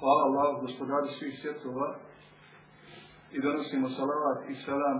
[0.00, 1.88] Hvala Allah, gospodaru svih svjetova
[3.32, 4.98] i donosimo salavat i salam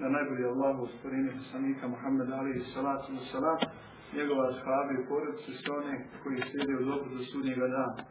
[0.00, 3.58] na najbolji Allahu stvorenje poslanika Muhammeda alaihi salatu wa salam,
[4.16, 8.02] njegova ashabi i porodice, sve one koji slijede u dobu do sudnjega dana.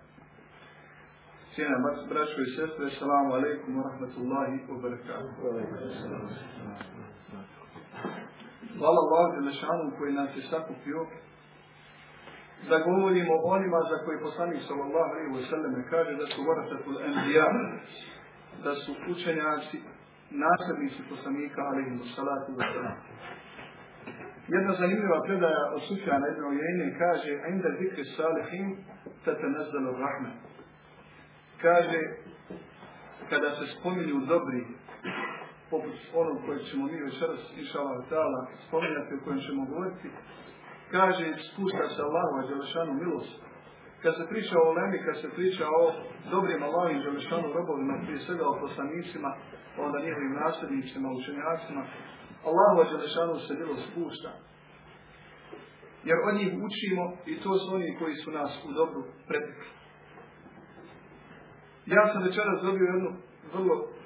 [1.54, 1.78] Cijena
[2.10, 5.32] braćo i sestre, salamu alaikum wa rahmatullahi wa barakatuh.
[8.80, 11.00] Hvala Allah Đelešanu koji nas je sakupio
[12.70, 16.98] da govorimo o onima za koji poslanik sallallahu alaihi wa sallam kaže da su varasatul
[17.08, 17.48] enbiya,
[18.64, 19.78] da su učenjaci,
[20.46, 22.98] nasljednici poslanika alaihi wa salatu wa sallam.
[24.48, 28.78] Jedna zanimljiva predaja od Sufjana ibn Ujene kaže Inda zikri salihin
[29.26, 30.32] tatanazzalu rahme.
[31.62, 32.00] Kaže
[33.30, 34.64] kada se spominju dobri
[35.70, 40.10] poput onog kojeg ćemo mi večeras inša Allah spominjati o kojem ćemo govoriti
[40.92, 43.40] kaže spušta se Allahu Đelešanu milost.
[44.02, 45.84] Kad se priča o Lemi, kad se priča o
[46.32, 49.30] dobrim Allahim Đelešanu robovima, prije svega o poslanicima,
[49.78, 51.82] onda njihovim nasljednicima, učenjacima,
[52.50, 54.32] Allahu Đelešanu se milost spušta.
[56.04, 59.68] Jer od njih učimo i to su oni koji su nas u dobru pretekli.
[61.86, 63.12] Ja sam večeras dobio jednu
[63.54, 63.97] vrlo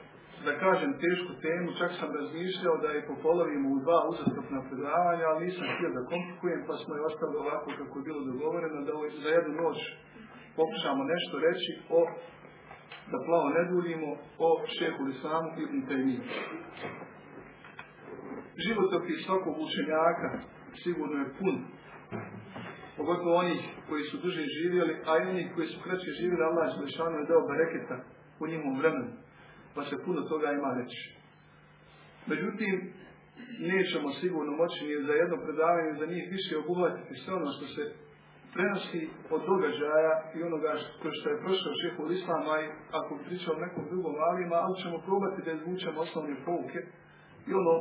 [0.45, 5.45] da kažem, tešku temu, čak sam razmišljao da je popolovimo u dva uzastopna predavanja, ali
[5.45, 8.93] nisam htio da komplikujem, pa smo je ostali ovako kako je bilo dogovoreno, da
[9.25, 9.77] za jednu noć
[10.59, 12.01] pokušamo nešto reći o,
[13.11, 14.09] da plavo ne duljimo,
[14.47, 15.19] o šehu i
[15.87, 16.23] Taymiyu.
[18.65, 20.29] Životopis svakog učenjaka
[20.83, 21.55] sigurno je pun,
[22.97, 26.67] pogotovo onih koji su duže živjeli, a i onih koji su kraće živjeli, Allah
[27.19, 27.97] je dao bereketa
[28.39, 29.11] u njihovom vremenu
[29.75, 31.01] pa se puno toga ima reći.
[32.31, 32.93] Međutim,
[33.59, 37.83] nećemo sigurno moći ni za jedno predavanje za njih više obuhvatiti sve ono što se
[38.53, 39.01] prenosi
[39.35, 40.71] od događaja i onoga
[41.17, 42.67] što, je prošao šehu Islama i
[42.99, 46.79] ako pričao o nekom drugom alima, ali ćemo probati da izvučemo osnovne pouke
[47.49, 47.73] i ono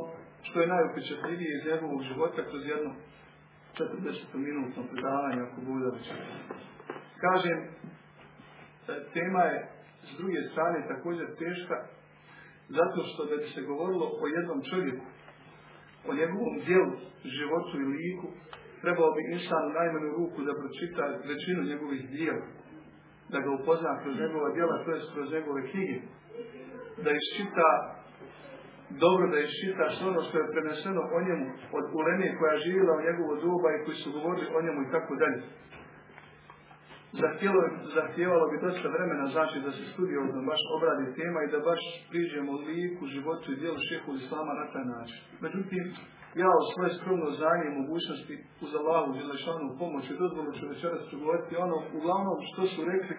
[0.47, 2.91] što je najupečatljivije iz njegovog života kroz jedno
[3.77, 5.89] 40 minutno predavanje ako bude.
[7.25, 7.57] Kažem,
[9.13, 11.77] tema je s druge strane također teška,
[12.77, 15.05] zato što da bi se govorilo o jednom čovjeku,
[16.09, 16.93] o njegovom dijelu,
[17.37, 18.27] životu i liku,
[18.81, 22.45] trebao bi insan najmanju ruku da pročita većinu njegovih dijela,
[23.31, 25.97] da ga upozna kroz njegova dijela, to je kroz njegove knjige,
[27.03, 27.67] da iščita
[29.03, 31.45] dobro da iščita sve ono što je preneseno o njemu
[31.77, 34.91] od uleme koja je živjela u njegovo doba i koji su govorili o njemu i
[34.95, 35.39] tako dalje
[37.95, 42.51] zahtijevalo bi dosta vremena, znači da se studiozno baš obradi tema i da baš priđemo
[42.67, 45.19] liku, životu i dijelu šehu Islama na taj način.
[45.45, 45.83] Međutim,
[46.41, 51.01] ja u svoje skromno znanje i mogućnosti uz Allahu Đelešanu pomoć i dozvolu ću večeras
[51.21, 53.15] govoriti ono uglavnom što su rekli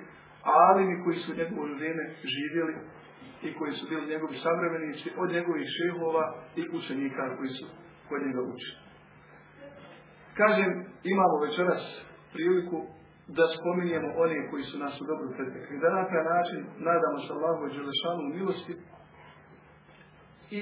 [0.65, 2.05] alimi koji su njegovo vrijeme
[2.35, 2.75] živjeli
[3.47, 6.25] i koji su bili njegovi savremenici od njegovih šehova
[6.61, 7.67] i učenika koji su
[8.09, 8.79] kod njega učili.
[10.41, 10.71] Kažem,
[11.13, 11.83] imamo večeras
[12.33, 12.79] priliku
[13.27, 15.81] da spominjemo one koji su nas u dobru pretekli.
[15.83, 18.75] Da na taj način nadamo se Allahu Đelešanu milosti
[20.59, 20.61] i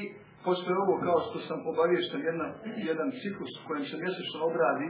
[0.68, 2.50] je ovo kao što sam obavješten jedan,
[2.88, 4.88] jedan ciklus kojem se mjesečno obradi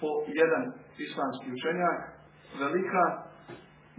[0.00, 0.10] po
[0.40, 0.64] jedan
[1.06, 1.98] islamski učenjak,
[2.62, 3.04] velika,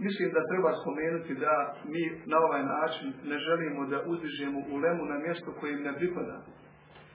[0.06, 1.54] mislim da treba spomenuti da
[1.92, 6.36] mi na ovaj način ne želimo da uzdižemo ulemu na mjesto koje im ne pripada.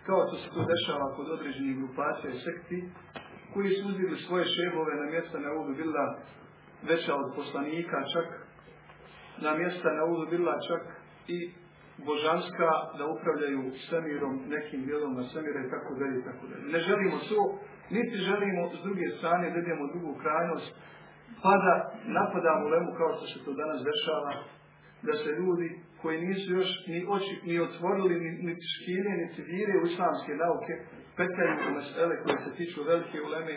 [0.08, 2.80] Kao što se to dešava kod određenih grupacija i sekti,
[3.54, 6.06] koji su uzeli svoje šehove na mjesta na udu bila
[6.90, 8.28] veća od poslanika, čak
[9.46, 10.84] na mjesta na udu bila čak
[11.28, 11.38] i
[12.06, 16.64] božanska da upravljaju svemirom, nekim dijelom svemira i tako dalje i tako dalje.
[16.74, 17.42] Ne želimo to,
[17.96, 20.70] niti želimo s druge strane da idemo drugu krajnost,
[21.44, 21.74] pa da
[22.18, 24.34] napadamo lemu kao što se to danas dešava,
[25.08, 25.70] da se ljudi
[26.02, 30.74] koji nisu još ni oči ni otvorili, ni, ni škine, ni vire u islamske nauke,
[31.70, 33.56] u mesele koje se tiču velike uleme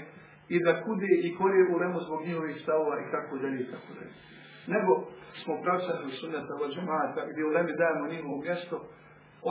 [0.55, 4.15] i da kude i korije ulemu zbog njihovih stavova i tako dalje i tako dalje.
[4.75, 4.93] Nego
[5.41, 8.77] smo pravcani sunnata od džemata gdje ulemi dajemo njihovo mjesto,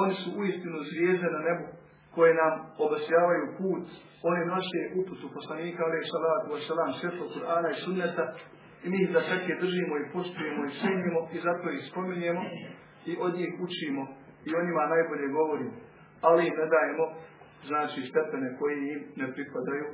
[0.01, 1.65] oni su uistinu zvijezde na nebu
[2.15, 2.53] koje nam
[2.85, 3.85] obasjavaju put,
[4.29, 8.25] oni nose uputu poslanika, ali salatu wa salam, svjetlo Kur'ana i sunneta,
[8.83, 12.43] i mi ih da svake držimo i poštujemo i cijenimo i zato ih spominjemo
[13.11, 14.03] i od njih učimo
[14.47, 15.73] i o njima najbolje govorimo.
[16.27, 17.05] Ali im ne dajemo
[17.67, 19.85] znači stepene koji im ne pripadaju,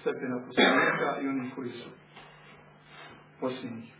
[0.00, 1.90] stepena poslanika i onih koji su
[3.40, 3.92] posljednji.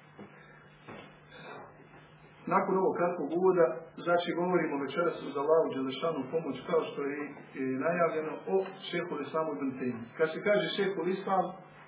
[2.55, 3.67] Nakon ovog kratkog uvoda,
[4.07, 7.19] znači govorimo večeras uz Allahu Đelešanu pomoć kao što je
[7.61, 8.57] i najavljeno o
[8.91, 9.71] šehu Islamu ibn
[10.17, 11.45] Kad se kaže šehu Islam,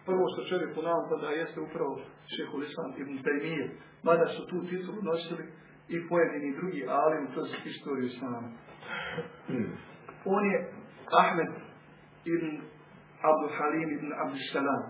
[0.08, 1.92] prvo što čovjek ponavlja da jeste upravo
[2.34, 3.64] šehu Islam ibn Taymiye,
[4.02, 5.44] mada su tu titulu nosili
[5.94, 8.48] i pojedini drugi alim kroz istoriju Islama.
[10.36, 10.58] On je
[11.12, 11.50] Ahmed
[12.24, 12.60] ibn
[13.28, 14.82] Abdul Halim ibn Abdul Salam.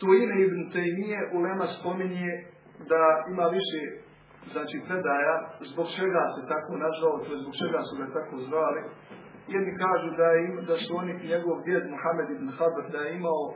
[0.00, 2.32] To ime Ibn Taymiye Ulema spominje
[2.90, 3.02] da
[3.32, 3.82] ima više
[4.52, 5.34] znači predaja
[5.70, 8.82] zbog čega se tako nazvao, to je zbog čega su ga tako zvali.
[9.54, 13.42] Jedni kažu da, im, da su oni njegov djed Muhammed ibn Habr, da je imao
[13.48, 13.54] uh,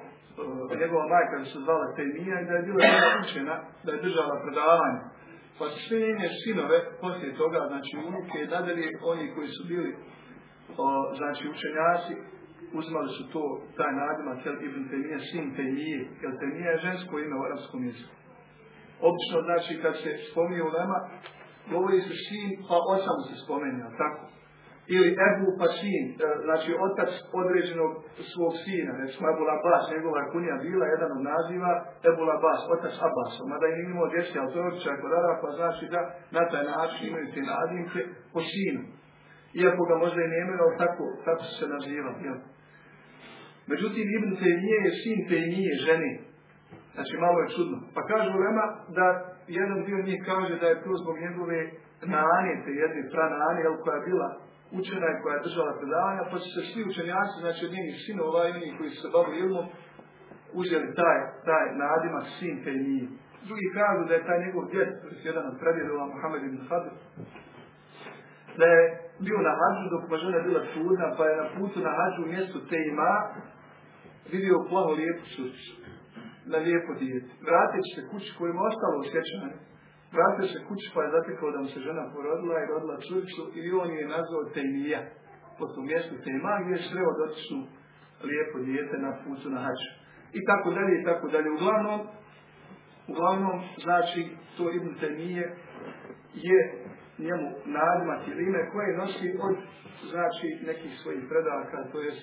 [0.83, 2.83] njegova majka da se zvala Tejmija i da je bila
[3.23, 5.01] učena, da je držala predavanje.
[5.61, 9.93] Pa sve njene sinove poslije toga, znači unuke, nadalje oni koji su bili
[10.85, 10.87] o,
[11.19, 12.15] znači učenjaci,
[12.81, 13.43] uzmali su to,
[13.77, 18.15] taj nadimak, jel Ibn Tejmija, sin Tejmije, jer Tejmija je žensko ime u arabskom jeziku.
[19.09, 20.99] Obično, znači, kad se spominje u lema,
[21.73, 24.23] govori se sin, pa osam se spomenja, tako?
[24.95, 26.15] Ili Ebu pa sin, e,
[26.47, 27.11] znači otac
[27.41, 27.93] određenog
[28.33, 31.73] svog sina, recimo Ebu Labas, njegova kunija bila jedan od naziva
[32.11, 35.85] Ebu Labas, otac Abbasov, mada je imao djeci, ali to je običaj kod Arapa, znači
[35.95, 36.01] da
[36.37, 38.01] na taj način imaju te nadimke
[38.33, 38.83] po sinu.
[39.61, 42.39] Iako ga možda i ne ali tako, tako se naziva, jel?
[43.71, 46.13] Međutim, Ibn Tejmije je sin Tejmije, ženi,
[46.95, 47.77] Znači malo je čudno.
[47.95, 48.67] Pa kažu Lema
[48.99, 49.07] da
[49.59, 51.59] jedan dio njih kaže da je to zbog njegove
[52.17, 54.29] nanje, te jedne prananje, koja je bila
[54.79, 58.43] učena i koja je držala predavanja, pa su se svi učenjaci, znači od njenih sinova
[58.49, 59.67] i koji su se bavili ilmom,
[60.61, 61.19] uzeli taj,
[61.49, 63.07] taj nadimak sin te nije.
[63.49, 64.91] Drugi kažu da je taj njegov djed,
[65.29, 66.93] jedan od predjedova Mohamed ibn Hadr,
[68.59, 68.83] da je
[69.27, 72.31] bio na hađu dok mu žena bila trudna, pa je na putu na hađu u
[72.35, 73.13] mjestu te ima
[74.33, 75.73] vidio plaho lijepu srcu
[76.53, 77.31] na lijepo dijete.
[77.49, 79.59] Vratit se kući kojim je ostalo u sjećanju.
[80.17, 83.73] Vratio se kući pa je zatekao da mu se žena porodila i rodila čuricu i
[83.83, 85.01] on je nazvao Tejmija.
[85.59, 87.61] Po tom mjestu Tejma gdje je sreo dotičnu
[88.29, 89.61] lijepo dijete na putu na.
[90.39, 91.49] I tako dalje i tako dalje.
[91.51, 92.01] Uglavnom,
[93.13, 94.21] uglavnom znači
[94.57, 95.47] to Ibn Tejmije
[96.35, 96.61] je
[97.19, 97.49] njemu
[97.79, 99.57] nadimak ili ime koje nosi od
[100.11, 102.23] znači nekih svojih predaka, to jest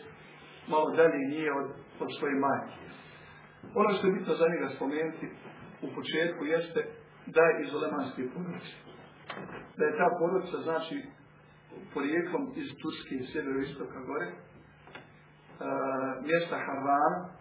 [0.67, 1.67] malo dalje nije od,
[1.99, 2.77] od svoje majke.
[3.75, 5.27] Ono što je bitno za njega spomenuti
[5.81, 6.81] u početku jeste
[7.35, 8.73] da je iz Olemanske porodice.
[9.77, 10.95] Da je ta porodica, znači,
[11.93, 14.37] porijeklom iz Turske i sjevero-istoka gore, uh,
[16.27, 17.37] mjesta Harvana,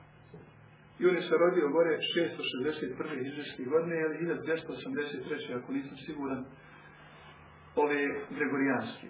[0.99, 3.27] i on je se rodio gore 661.
[3.29, 5.59] izvijski godine, ili 1283.
[5.59, 6.45] ako nisam siguran,
[7.77, 8.01] ove
[8.37, 9.09] Gregorijanske.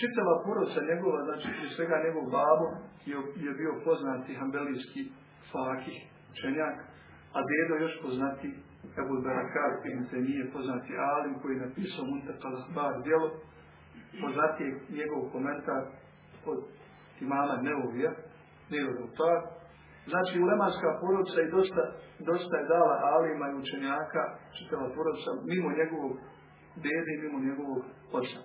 [0.00, 2.66] Čitava porodica njegova, znači prije svega njegov babo,
[3.10, 3.16] je,
[3.46, 5.02] je bio poznati hambelijski
[5.52, 5.96] fakih,
[6.32, 6.76] učenjak,
[7.36, 8.48] a dedo još poznati
[9.00, 13.28] Ebu Barakar, koji nije poznati Alim, koji je napisao Muntakal Bar djelo,
[14.22, 15.82] poznati je njegov komentar
[16.50, 16.58] od
[17.20, 18.12] imama Neuvija,
[18.70, 19.06] Neuvija
[20.12, 21.82] Znači, ulemanska porodica i dosta,
[22.30, 24.22] dosta je dala Alima i učenjaka,
[24.56, 26.12] čitava porodica, mimo njegovog
[26.84, 27.80] dede i mimo njegovog
[28.18, 28.40] oca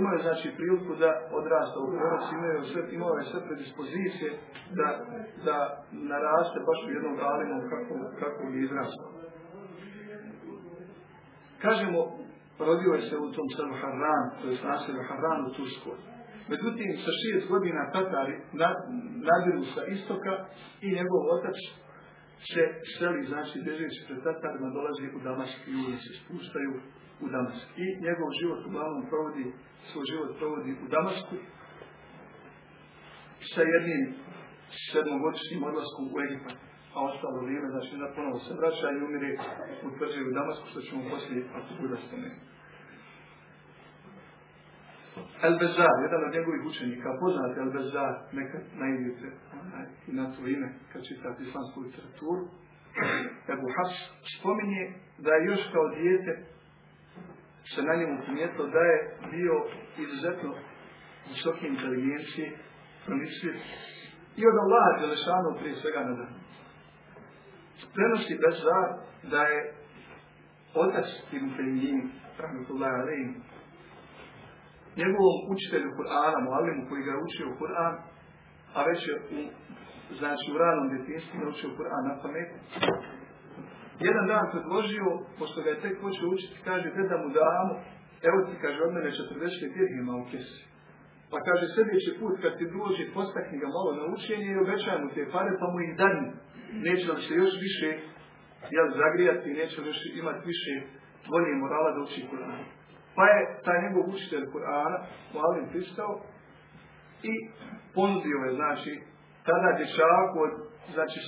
[0.00, 4.30] imaju znači priliku da odrasta u porodici, imaju sve, imaju sve predispozicije
[4.78, 4.88] da,
[5.46, 5.56] da
[6.12, 9.13] naraste baš u jednom alimu kako, kako je izrastao.
[11.66, 12.00] Kažemo,
[12.68, 15.98] rodio je se u tom selu Harran, to je naselju Harran u Turskoj.
[16.52, 18.36] Međutim, sa šest godina Tatari
[19.28, 20.32] nadiru sa istoka
[20.86, 21.58] i njegov otac
[22.52, 22.64] se
[22.96, 26.72] seli, znači, bežeći pred Tatarima, dolazi u Damask i uvijek se spuštaju
[27.24, 27.66] u Damask.
[27.84, 29.46] I njegov život uglavnom provodi,
[29.90, 31.36] svoj život provodi u Damasku
[33.52, 34.02] sa jednim
[34.90, 36.58] sedmogodišnjim odlaskom u Egipat,
[36.94, 39.30] a ostalo vrijeme, znači da ponovo se vraća i umire
[39.86, 42.54] u tvrđe u Damasku, što ćemo poslije, ako bude spomenuti.
[45.46, 49.28] El Bezar, jedan od njegovih učenika, poznate El Bezar, nekad najdete
[50.08, 52.42] i na to ime, kad čitate islamsku literaturu,
[53.54, 53.98] Ebu Hafs
[54.36, 54.84] spominje
[55.24, 56.32] da je još kao dijete
[57.74, 58.98] se na njemu primijetilo da je
[59.30, 59.54] bio
[60.04, 60.54] izuzetno
[61.28, 62.58] visoke inteligencije,
[63.06, 63.54] promisljiv
[64.36, 66.43] i od Allaha Đelešanu prije svega na.
[67.94, 68.88] Prenosi Bezar
[69.32, 69.60] da je
[70.74, 73.32] otac Ibn Taymiyyim, rahmatullahi alaihim,
[74.96, 77.94] njegovom učitelju Kur'ana, muallimu koji ga je učio Kur'an,
[78.76, 79.40] a već je u,
[80.18, 82.50] znači u ranom djetinstvu naučio Kur'an na pamet,
[84.06, 85.08] jedan dan predložio,
[85.38, 87.72] pošto ga je tek počeo učiti, kaže, da mu damo,
[88.28, 90.73] evo ti, kaže, od mene 40 dirhima u kesi.
[91.34, 95.08] Pa kaže, sljedeći put kad ti dođe, postakni ga malo na učenje i obećaj mu
[95.14, 96.26] te pare, pa mu ih dani.
[96.86, 97.88] Neće li se još više
[98.74, 100.72] jel, zagrijati, neće još imati više
[101.30, 102.62] volje morala da uči Kur'an.
[103.16, 104.98] Pa je taj njegov učitelj Kur'ana,
[105.32, 106.12] Mualim pristao
[107.32, 107.34] i
[107.94, 108.92] ponudio je, znači,
[109.46, 110.52] tada dječaku od
[110.94, 111.18] znači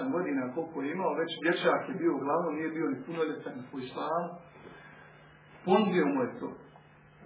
[0.00, 3.78] 7-8 godina koliko je imao, već dječak je bio uglavnom, nije bio ni punoljetan po
[3.78, 4.28] islamu.
[5.64, 6.48] Pondio mu je to.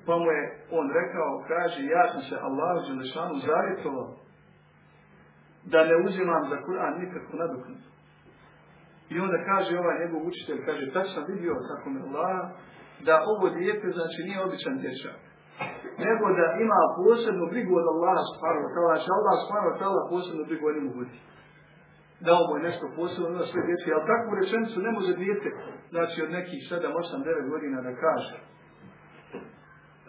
[0.08, 0.42] Pa mu je
[0.78, 4.08] on rekao, kaže, ja sam se Allahu Đelešanu zavjetovao
[5.72, 7.88] da ne uzimam za Kur'an nikakvu nadoknadu.
[9.14, 12.38] I onda kaže ovaj njegov učitelj, kaže, tad sam vidio kako me Allah,
[13.06, 15.18] da ovo dijete znači nije običan dječak.
[16.06, 19.36] Nego da ima posebnu brigu od Allaha subhanahu wa ta'ala, znači Allah
[19.70, 21.18] wa ta'ala posebnu brigu o njemu vodi.
[22.26, 25.48] Dao mu je nešto posebno na sve djece, ali takvu rečenicu ne može dijete,
[25.92, 28.36] znači od nekih 7, 8, 9 godina da kaže.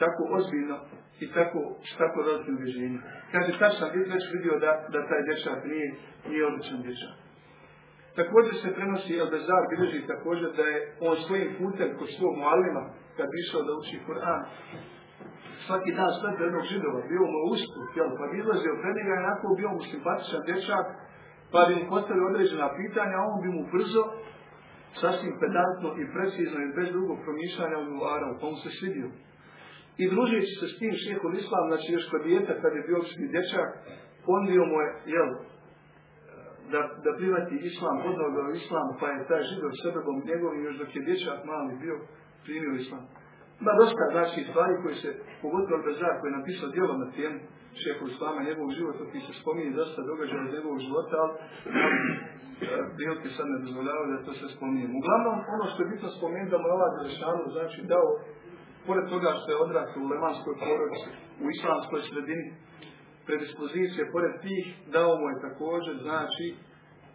[0.01, 0.77] Tako ozbiljno
[1.23, 1.59] i tako,
[2.01, 3.01] tako velikim uveženjem.
[3.31, 5.87] Kaže, tad sam već vidio da, da taj dječak nije,
[6.29, 7.13] nije običan dječak.
[8.19, 10.79] Također se prenosi Elbezar bilježi također da je
[11.09, 12.83] on svojim putem kod svog mualima,
[13.17, 14.41] kad bi išao da uči Kur'an,
[15.65, 19.57] svaki dan sve jednog židova, bio mu usput, jel, pa bi izlazio pred njega i
[19.59, 20.85] bio mu simpatičan dječak,
[21.53, 24.03] pa bi mu postavili određena pitanja, a on bi mu brzo,
[25.01, 29.09] sasvim pedantno i precizno i bez drugog promišljanja odgovarao, pa mu se svidio.
[30.01, 33.27] I družeći se s tim šehom islam, znači još kod dijeta, kad je bio obični
[33.33, 33.69] dječak,
[34.71, 35.29] mu je, jel,
[36.73, 41.07] da, da privati islam, odnao islam, pa je taj židov sebebom njegovim, još dok je
[41.07, 41.95] dječak mali bio,
[42.45, 43.03] primio islam.
[43.61, 45.09] Ima dosta znači stvari koje se,
[45.43, 47.37] pogotovo Bezar koji je napisao djelo na temu
[47.81, 51.33] šehu Islama, njegovog života, koji se spominje dosta događaja iz njegovog života, ali
[52.95, 54.85] prilike sad ne dozvoljavaju da to se spominje.
[54.99, 56.89] Uglavnom, ono što je bitno spomenuti da mu Allah
[57.55, 58.09] znači dao,
[58.89, 61.09] pored toga što je odrastao u lemanskoj porodici,
[61.43, 62.47] u islamskoj sredini,
[63.27, 64.65] predispozicije, pored tih,
[64.95, 66.45] dao mu je također, znači,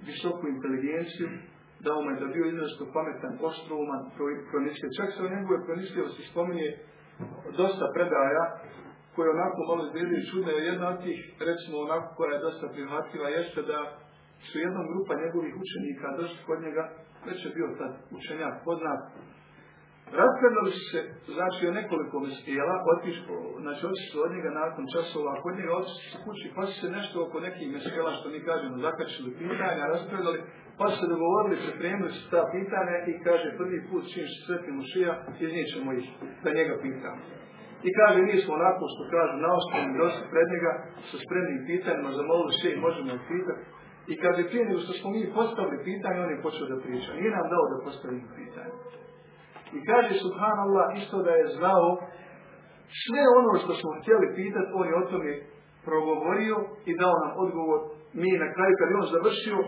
[0.08, 1.28] visoku inteligenciju,
[1.86, 4.02] dao mu je da bio izrazito pametan, oštrouman,
[4.48, 4.86] kroničke.
[4.98, 5.58] Čak se o njegove
[6.16, 6.68] se spominje
[7.60, 8.44] dosta predaja,
[9.14, 10.52] koje onako malo izgledaju čudne.
[10.70, 13.78] Jedna od tih, recimo onako koja je dosta prihvatljiva, jeste da
[14.46, 16.84] su jednom grupa njegovih učenika došli kod njega,
[17.26, 19.00] već je bio tad učenjak poznat,
[20.12, 21.00] Raspredali su se,
[21.36, 26.18] znači, o nekoliko mestijela, otišli, znači, otišli od njega nakon časova, kod njega otišli su
[26.24, 30.38] kući, pa su se nešto oko nekih mestijela, što mi kažemo, zakačili pitanja, raspredali,
[30.78, 34.70] pa su se dogovorili, pripremili su ta pitanja i kaže, prvi put čim se sveti
[34.78, 35.12] mušija,
[35.44, 36.06] iznijećemo ih,
[36.44, 37.20] da njega pitamo.
[37.88, 40.72] I kaže, mi smo onako što kažu, na osnovu došli pred njega,
[41.08, 43.62] sa spremnim pitanjima, zamolili sve i možemo pitati.
[44.12, 47.10] I kaže, prije nego što smo mi postavili pitanje, on je počeo da priča.
[47.18, 48.74] Nije nam dao da postavimo pitanje.
[49.76, 51.88] I kaže subhanallah isto da je znao
[53.02, 55.32] sve ono što smo htjeli pitati, on je o tome
[55.88, 56.56] progovorio
[56.90, 57.80] i dao nam odgovor.
[58.20, 59.58] Mi na kraju kad je on završio,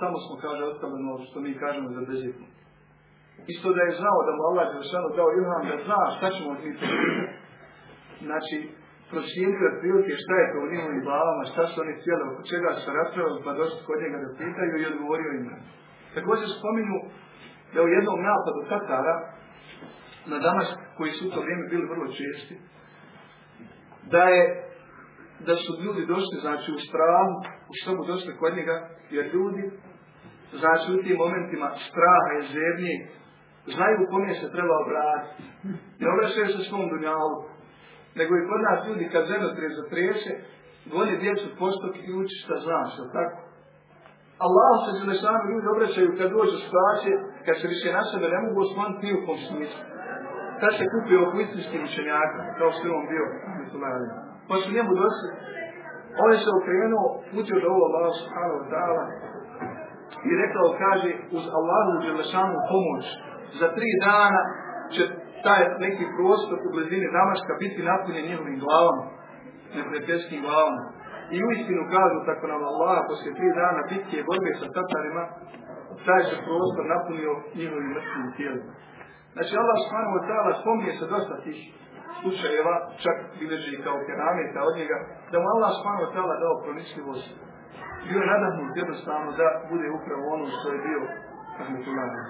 [0.00, 2.46] samo smo kaže ostalo ono što mi kažemo za bezitno.
[3.54, 6.60] Isto da je znao da mu Allah je dao ilham da zna šta ćemo od.
[8.26, 8.56] Znači,
[9.10, 12.88] procijenio prilike šta je to u njihovim glavama, šta su oni htjeli, oko čega su
[12.98, 15.46] raspravili, pa došli kod njega da pitaju i odgovorio im.
[16.16, 16.96] Također spominu
[17.74, 19.14] da u jednom napadu Tatara
[20.28, 22.54] na Damask, koji su u to vrijeme bili vrlo česti,
[24.10, 24.68] da je
[25.46, 27.34] da su ljudi došli, znači u strahu,
[27.72, 28.76] u sobu došli kod njega,
[29.10, 29.62] jer ljudi,
[30.60, 32.94] znači u tim momentima straha i zebnje,
[33.74, 35.42] znaju kome se treba obratiti.
[36.00, 37.38] Ne obraćaju se svom dunjalu,
[38.18, 40.32] nego i kod nas ljudi kad zemljotres zatrese,
[40.92, 43.38] goni djecu postok i uči šta znaš, tako?
[44.46, 47.14] Allah se zelešanu ljudi obraćaju kad dođu situacije,
[47.46, 49.87] kad se više na sebe ne mogu osmaniti ni u kom smislu
[50.60, 53.26] tad se kupio oko istinskih učenjaka, kao što je on bio,
[54.48, 55.30] pa su njemu došli,
[56.22, 59.04] on je se okrenuo, putio do ovo Allah subhanahu ta'ala
[60.28, 63.04] i rekao, kaže, uz Allahu Đelešanu pomoć,
[63.60, 64.42] za tri dana
[64.94, 65.02] će
[65.46, 69.04] taj neki prostor u blizini Damaška biti napunjen njihovim glavama,
[69.76, 70.82] neprijateljskim glavama.
[71.34, 75.24] I u istinu kažu, tako nam Allah, poslije tri dana bitke i borbe sa Tatarima,
[76.06, 78.72] taj se prostor napunio njihovim mrtvim tijelima.
[79.34, 81.58] Znači Allah subhanahu wa ta'ala spominje se dosta tih
[82.20, 84.98] slučajeva, čak bilježi kao kerameta od njega,
[85.30, 87.28] da mu Allah subhanahu wa ta'ala dao pronicljivost.
[88.08, 91.00] Bio nadahnut jednostavno da bude upravo ono što je bio
[91.58, 92.22] rahmetullahi.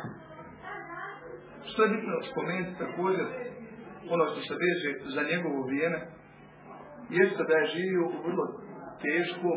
[1.71, 3.27] Što je bitno spomenuti također,
[4.15, 5.99] ono što se veže za njegovo vrijeme,
[7.19, 8.45] jeste da je živio u vrlo
[9.07, 9.49] teško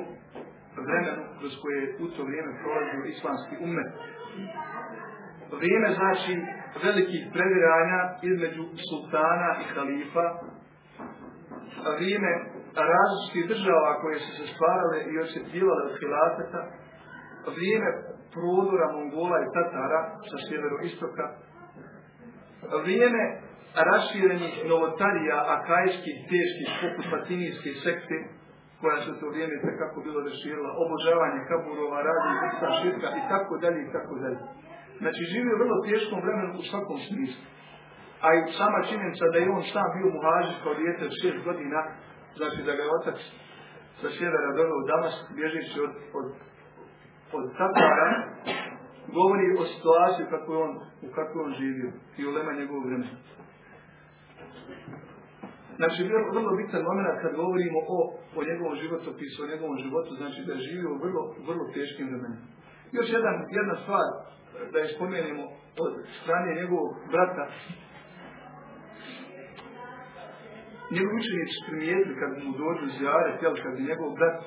[0.87, 3.91] vremenu kroz koje je u to vrijeme prolazio islamski umet.
[5.59, 6.33] Vrijeme znači
[6.85, 7.99] velikih previranja
[8.29, 10.25] između sultana i halifa,
[11.97, 12.31] vrijeme
[12.89, 16.61] različitih država koje su se stvarale i osjetljivale od hilafeta,
[17.55, 17.89] vrijeme
[18.35, 21.25] prodora Mongola i Tatara sa sjeveroistoka,
[22.85, 23.23] vrijeme
[23.89, 28.17] raširenih novotarija akajskih, teških, poput patinijske sekte,
[28.81, 33.79] koja se to vrijeme kako bilo reširila, obožavanje kaburova, radi, vrsta, širka i tako dalje
[33.83, 34.39] i tako dalje.
[35.01, 37.43] Znači živio u vrlo teškom vremenu u svakom smislu.
[38.25, 41.79] A i sama činjenica da je on sam bio muhađir kao dijete od šest godina,
[42.37, 43.19] znači da ga je otac
[43.99, 46.27] sa sjevera doveo u Damask, bježeći od, od,
[47.37, 48.09] od Tatara,
[49.17, 50.71] govori o situaciji kako on,
[51.07, 51.89] u kakvoj on živio
[52.19, 53.15] i u lema njegovog vremena.
[55.79, 55.99] Znači,
[56.35, 57.99] vrlo bitan moment kad govorimo o,
[58.37, 62.47] o njegovom životopisu, o njegovom životu, znači da je živio u vrlo, vrlo teškim vremenima.
[62.97, 64.07] Još jedan, jedna stvar
[64.71, 65.43] da je spomenemo
[65.83, 67.45] od strane njegovog brata.
[70.95, 74.37] Njegov učenici primijetili kad mu dođu zjare, jel, kad je njegov brat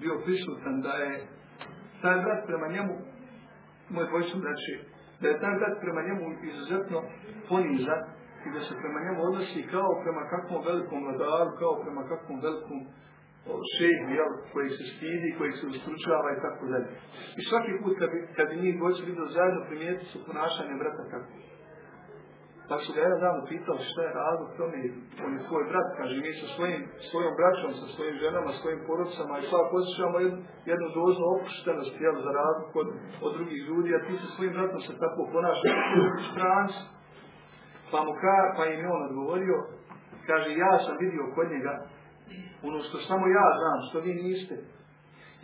[0.00, 1.12] bio prisutan, da je
[2.02, 2.94] taj brat prema njemu,
[3.94, 4.72] moj dvojstvo znači,
[5.20, 6.98] da je taj brat prema njemu izuzetno
[7.48, 8.02] ponizan
[8.46, 12.78] i da se prema njemu odnosi kao prema kakvom velikom vladaru, kao prema kakvom velikom
[13.76, 16.88] šejh, jel, koji se stidi, koji se ustručava i tako dalje.
[17.38, 21.30] I svaki put kad kad bi njih dvojice vidio zajedno primijeti su ponašanje brata kako.
[22.68, 24.78] Pa su ga jedan dan pitao šta je razlog tome,
[25.24, 29.34] on je svoj brat, kaže, mi sa svojim, svojom braćom, sa svojim ženama, svojim porodcama
[29.38, 30.38] i svak osjećamo jednu,
[30.70, 32.88] jednu doznu opuštenost, jel, za razliku od,
[33.24, 35.68] od drugih ljudi, a ti sa svojim bratom se tako ponaša
[36.30, 36.80] stranci.
[37.90, 39.56] Pa mu ka, pa im je on odgovorio,
[40.28, 41.74] kaže, ja sam vidio kod njega
[42.68, 44.56] ono što samo ja znam, što vi niste.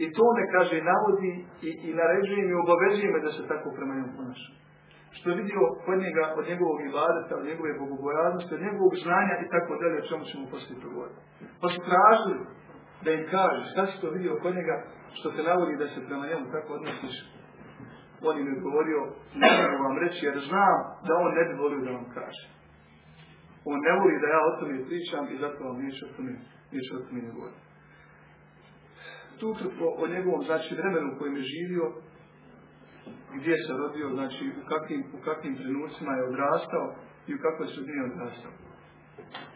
[0.02, 1.32] I to me, kaže, navodi
[1.68, 4.50] i, i naređuje mi, obavezuje me da se tako prema njemu ponaša.
[5.16, 9.50] Što je vidio kod njega, od njegovog ibadeta, od njegove bogobojaznosti, od njegovog znanja i
[9.54, 11.20] tako dalje, o čemu ćemo poslije progovoriti.
[11.60, 12.40] Pa su tražili
[13.04, 14.76] da im kaže šta si to vidio kod njega,
[15.16, 17.16] što te navodi da se prema njemu tako odnosiš.
[18.28, 19.00] On im je govorio,
[19.42, 22.44] ne mogu vam reći, jer znam da on ne bi volio da vam kaže.
[23.70, 26.16] On ne voli da ja o tome pričam i zato vam neću o
[26.72, 27.60] neće o tome ne govoriti.
[29.40, 29.46] Tu
[30.02, 31.86] o, njegovom znači, vremenu u kojem je živio,
[33.38, 36.86] gdje se rodio, znači u kakvim, u kakvim trenucima je odrastao
[37.28, 38.52] i u kakvoj sredini je odrastao.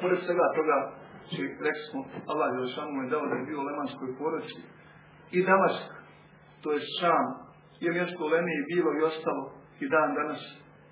[0.01, 0.77] Pored svega toga,
[1.21, 4.61] znači, rekli smo, Allah je mu je dao da je bio u lemanskoj poroci
[5.37, 5.89] i Damask,
[6.63, 7.27] to je Šam,
[7.81, 9.43] je mjesto u Lemiji bilo i ostalo
[9.81, 10.41] i dan danas,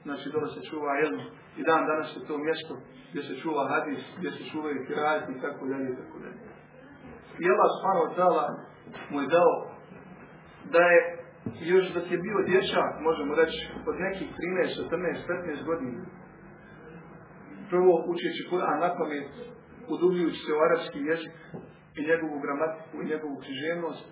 [0.02, 1.22] znači dole se čuva jedno,
[1.56, 2.74] i dan danas je to mjesto
[3.10, 6.40] gdje se čuva hadis, gdje se čuvaju kirajati i tako dalje i tako dalje.
[7.42, 8.06] I Allah subhanahu
[9.10, 9.52] mu je dao
[10.74, 11.00] da je
[11.72, 16.04] još dok je bio dječak, možemo reći, od nekih 13, 14, 15 godina,
[17.70, 19.30] prvo učeći Kur'an na pamet,
[19.88, 21.34] udubljujući se u arapski jezik
[21.98, 24.04] i njegovu gramatiku i njegovu križevnost,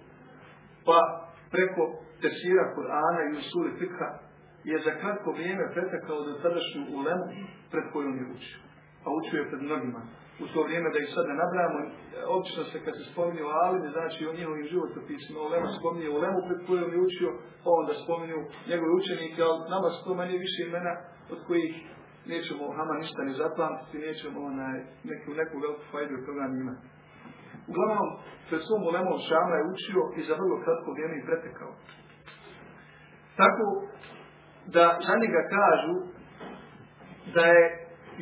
[0.87, 0.98] pa
[1.55, 1.83] preko
[2.22, 4.29] tesira Kur'ana i usuli fikha
[4.64, 7.26] je za kratko vrijeme pretekao do tadašnju ulemu
[7.72, 8.60] pred kojom je učio.
[9.04, 10.00] A učio je pred mnogima.
[10.42, 11.78] U to vrijeme da ih sad ne nabrajamo,
[12.36, 16.60] obično se kad se spominje o Alimi, znači o njihovim životopisima, Ulema spominje Ulemu pred
[16.68, 17.30] kojom je učio,
[17.62, 18.38] pa onda spominju
[18.70, 20.92] njegove učenike, ali nama su to manje više imena
[21.34, 21.72] od kojih
[22.32, 24.76] nećemo Hama ništa ne zapamtiti, nećemo onaj,
[25.10, 26.44] neku, neku veliku fajdu od toga.
[27.70, 28.08] Uglavnom,
[28.48, 31.72] pred svom Ulemom Šama je učio i za vrlo kratko vrijeme i pretekao.
[33.40, 33.64] Tako
[34.66, 35.94] da za njega kažu
[37.34, 37.62] da je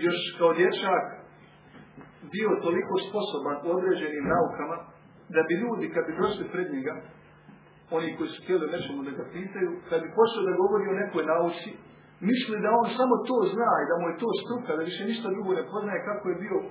[0.06, 1.04] još kao dječak
[2.34, 4.76] bio toliko sposoban u određenim naukama,
[5.34, 6.94] da bi ljudi kad bi došli pred njega,
[7.96, 11.24] oni koji su htjeli nečemu da ga pitaju, kad bi počeo da govori o nekoj
[11.32, 11.70] nauci,
[12.28, 15.26] misli da on samo to zna i da mu je to struka, da više ništa
[15.34, 16.68] drugo ne poznaje kako je bio e,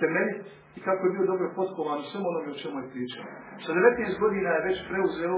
[0.00, 0.40] temeljit
[0.78, 3.24] i kako je bio dobro potkovan u svemu onome o čemu je pričao.
[3.64, 5.36] Sa 19 godina je već preuzeo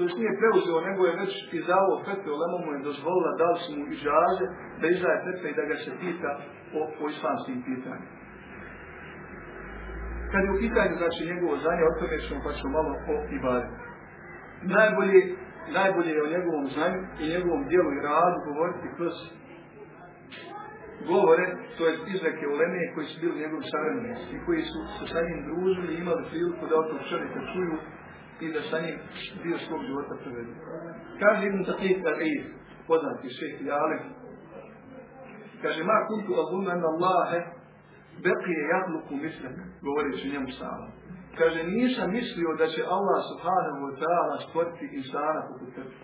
[0.00, 3.70] to još nije preuzeo, nego je već izdavao fetve, Lema mu je dozvolila, dali su
[3.78, 4.46] mu ižaze,
[4.80, 6.30] da izdaje fetve i da ga se pita
[6.78, 8.16] o, o islamskim pitanjima.
[10.30, 13.68] Kad je u pitanju, znači, njegovo znanje, o tome ćemo pa ćemo malo o Ibari.
[14.76, 15.20] Najbolje,
[15.78, 19.16] najbolje je o njegovom znanju i njegovom dijelu i radu govoriti kroz
[21.12, 25.04] govore, to je izreke u Lemije koji su bili njegovi savremenici i koji su se
[25.12, 27.76] sa njim družili i imali priliku da od tog čovjeka čuju
[28.40, 28.98] i da sa njim
[29.42, 30.52] dio svog života provedu.
[31.22, 32.44] Kaže Ibn Taqif al-Eid,
[32.88, 34.02] poznati šeh i alim,
[35.62, 37.40] kaže, ma kuntu azunna na Allahe,
[38.24, 40.86] beqije jahluku mislek, govoreći njemu sama.
[41.38, 45.94] Kaže, nisam mislio da će Allah subhanahu wa ta'ala stvoriti insana poput tebe.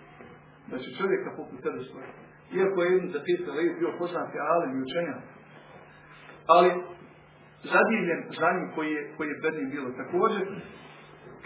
[0.71, 2.19] Da će čovjeka poput tebe stvoriti.
[2.57, 5.17] Iako je Ibn Taqif al-Eid bio poznati alim i učenja.
[6.55, 6.71] Ali,
[7.73, 9.89] zadivljen znanjem koji je, koji je pred bilo.
[10.03, 10.43] Također,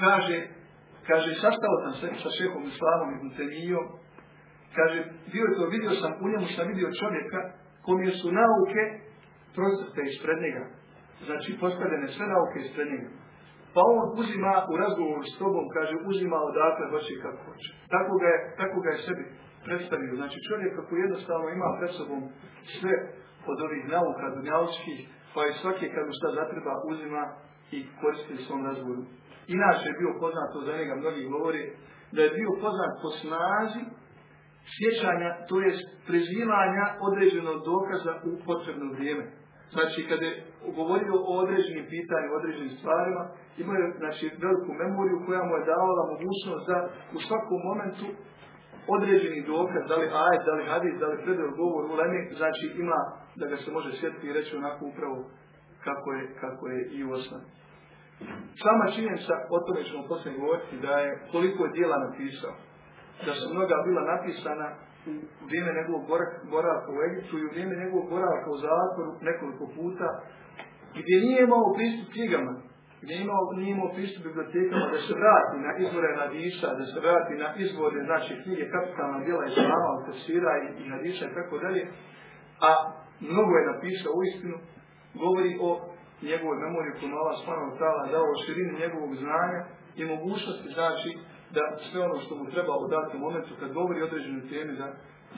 [0.02, 0.36] kaže,
[1.08, 3.86] Kaže, sastao sam se sa šehom Islamom i Temijom.
[4.76, 4.98] Kaže,
[5.32, 7.40] bio je to, vidio sam, u njemu sam vidio čovjeka
[7.86, 8.82] kome su nauke
[9.56, 10.64] procrte ispred njega.
[11.26, 13.10] Znači, postavljene sve nauke ispred njega.
[13.74, 17.70] Pa on uzima u razgovoru s tobom, kaže, uzima odakle hoće kako hoće.
[17.94, 19.24] Tako ga je, tako ga je sebi
[19.66, 20.18] predstavio.
[20.20, 22.20] Znači čovjek kako jednostavno ima pred sobom
[22.76, 22.94] sve
[23.50, 24.98] od ovih nauka dunjavskih,
[25.34, 27.22] pa je svaki kad mu šta zatreba uzima
[27.76, 29.02] i koristi u svom razgovoru.
[29.56, 31.62] Inače je bio poznato, za njega mnogi govori,
[32.14, 33.82] da je bio poznat po snazi
[34.74, 35.70] sjećanja, to je
[36.08, 39.24] prezimanja određenog dokaza u potrebno vrijeme.
[39.74, 40.34] Znači, kada je
[40.78, 43.22] govorio o određenim pitanjima, određenim stvarima,
[43.62, 46.78] imao je znači, veliku memoriju koja mu je davala mogućnost da
[47.16, 48.06] u svakom momentu
[48.96, 52.64] određeni dokaz, da li ajet, da li hadis, da li predaj govor u lemi, znači
[52.84, 53.00] ima
[53.40, 55.16] da ga se može sjetiti i reći onako upravo
[55.86, 57.46] kako je, kako je i u osnovi.
[58.62, 62.54] Sama činjenica, o tome ćemo poslije govoriti, da je koliko je dijela napisao.
[63.26, 64.66] Da su mnoga bila napisana
[65.42, 66.02] u vrijeme njegovog
[66.54, 70.08] boravka u Egiptu i u vrijeme njegovog boravka u zatvoru nekoliko puta,
[70.98, 72.52] gdje nije imao pristup knjigama,
[73.02, 77.32] gdje imao, nije imao pristup bibliotekama da se vrati na izvore Hadisa, da se vrati
[77.42, 81.82] na izvore, znači knjige kapitalna djela Islama, od Tafsira i, i Hadisa i tako dalje,
[82.68, 82.70] a
[83.20, 84.56] mnogo je napisao u istinu,
[85.22, 85.70] govori o
[86.22, 89.60] njegovoj memoriji koju Allah subhanahu tala dao o širini njegovog znanja
[89.96, 91.10] i mogućnosti znači
[91.56, 94.88] da sve ono što mu treba u datom momentu kad govori o određenoj temi da,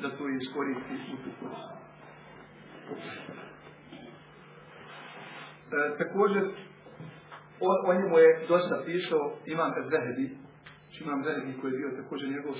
[0.02, 1.30] da to iskoristi u tu.
[5.72, 6.42] E, također,
[7.60, 10.26] o, o, njemu je dosta pisao Imam Zahebi,
[11.00, 12.54] Imam Zahebi koji je bio također njegov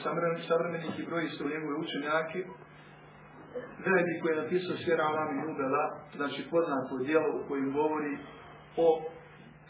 [0.48, 2.44] savremenik i broji se u njegove učenjake,
[3.84, 5.84] Zahebi koji je napisao Sjera Alami Nubela,
[6.16, 8.12] znači poznato djelo u kojem govori
[8.76, 8.88] o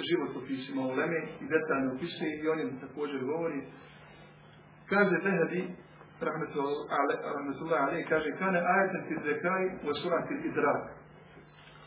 [0.09, 3.61] životopisima u Leme i detaljno opisuje i im također govori.
[4.90, 5.62] Kaže Zahebi,
[6.21, 10.83] rahmetullah alaih, kaže, kane ajetan ti zekaj u surati idrak.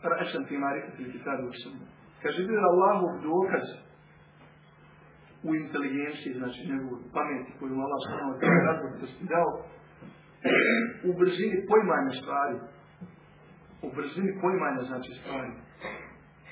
[0.03, 1.85] Ra'ešan ti marifati kitabu u sunnu.
[2.21, 3.67] Kaže, bio je Allahov dokaz
[5.47, 9.49] u inteligenciji, znači njegovu pameti koju Allah subhanahu wa različitosti dao,
[11.09, 12.57] u brzini pojmanja stvari.
[13.81, 15.51] U brzini pojmanja znači stvari.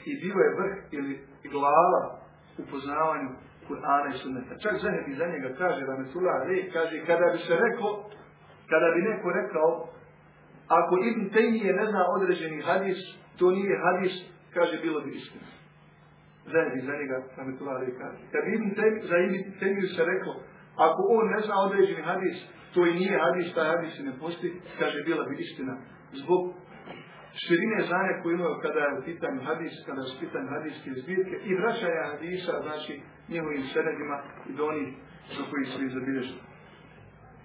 [0.06, 1.13] I bio je vrh ili
[1.51, 2.03] glava
[2.58, 3.29] u poznavanju
[3.67, 4.53] Kur'ana i Sunneta.
[4.63, 7.91] Čak Zahebi za njega kaže, Rametullah Ali, kaže, kada bi se rekao,
[8.69, 9.69] kada bi neko rekao,
[10.67, 12.97] ako Ibn Taymiye ne zna određeni hadis,
[13.38, 14.13] to nije hadis,
[14.53, 15.47] kaže, bilo bi istina.
[16.45, 18.21] Zahebi za njega, Rametullah Ali kaže.
[18.32, 20.36] Kad bi Ibn Taymiye, za Ibn Taymiye se rekao,
[20.75, 22.38] ako on ne zna određeni hadis,
[22.73, 25.73] to i nije hadis, taj hadis ne postoji, kaže, bila bi istina.
[26.21, 26.41] Zbog
[27.43, 31.55] širine znanja koje imaju kada je u pitanju hadis, kada su pitanju hadiske zbirke i
[31.59, 32.93] vraćanja hadisa, znači
[33.31, 34.17] njihovim senedima
[34.49, 34.89] i do onih
[35.38, 36.41] do su izabilježeni.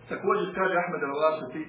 [0.09, 1.63] Također kaže Ahmed al-Lasati,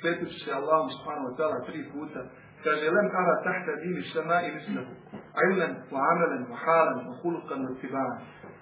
[0.00, 2.20] kletući se Allahom subhanahu wa tri puta,
[2.64, 4.92] kaže lem ara tahta dini sama i mislahu,
[5.46, 8.14] ilman, wa amalan, wa halan, wa hulukan, wa.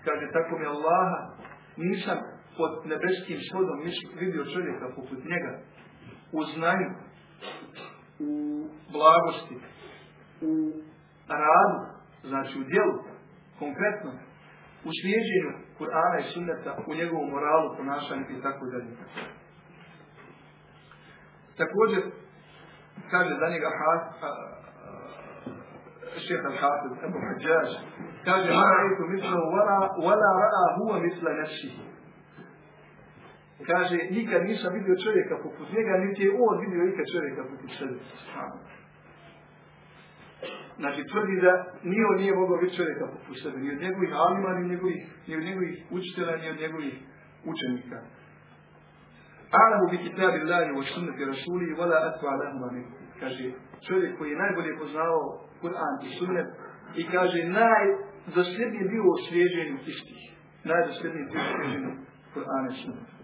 [0.04, 1.18] Kaže, tako mi Allaha,
[1.76, 2.18] nisam
[2.58, 3.78] pod nebeskim svodom
[4.20, 5.52] vidio čovjeka poput njega,
[6.32, 6.90] u znanju,
[8.28, 8.32] u
[8.92, 9.56] blagosti,
[10.50, 10.52] u
[11.28, 11.80] radu,
[12.24, 12.96] znači u djelu,
[13.58, 14.10] konkretno,
[14.88, 18.92] u slijeđenju Kur'ana i sunneta, u njegovom moralu, ponašanju i tako dalje.
[21.60, 22.02] Također,
[23.10, 23.68] kaže za njega
[26.26, 27.70] šeha al-Hafiz, Abu Hajjaj,
[28.24, 29.46] kaže, ma raitu mislahu,
[30.06, 31.97] wala ra'a huwa misla nefsihi.
[33.66, 37.96] Kaže, nikad nisam vidio čovjeka poput njega, niti je on vidio ikad čovjeka poput sebe.
[40.80, 41.52] Znači, tvrdi da
[41.90, 45.36] nije on nije mogao biti čovjeka poput sebe, ni od njegovih alima, ni njegovih, ni
[45.36, 46.94] od njegovih učitelja, ni od njegovih
[47.52, 47.98] učenika.
[49.62, 52.86] Alamu bi kitabi Allahi wa sunnati rasuli wala atva lahum amin.
[53.20, 53.44] Kaže,
[53.86, 55.24] čovjek koji je najbolje poznavao
[55.62, 56.48] Kur'an i sunnet
[56.96, 60.20] i kaže, najdosljednije bio u osvježenju istih.
[60.64, 61.92] Najdosljednije bio u osvježenju
[62.34, 63.17] Kur'ana i sunneta.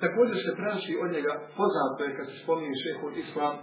[0.00, 3.54] Također se prenosi od njega, poznato je kad se spominje šehol Islam,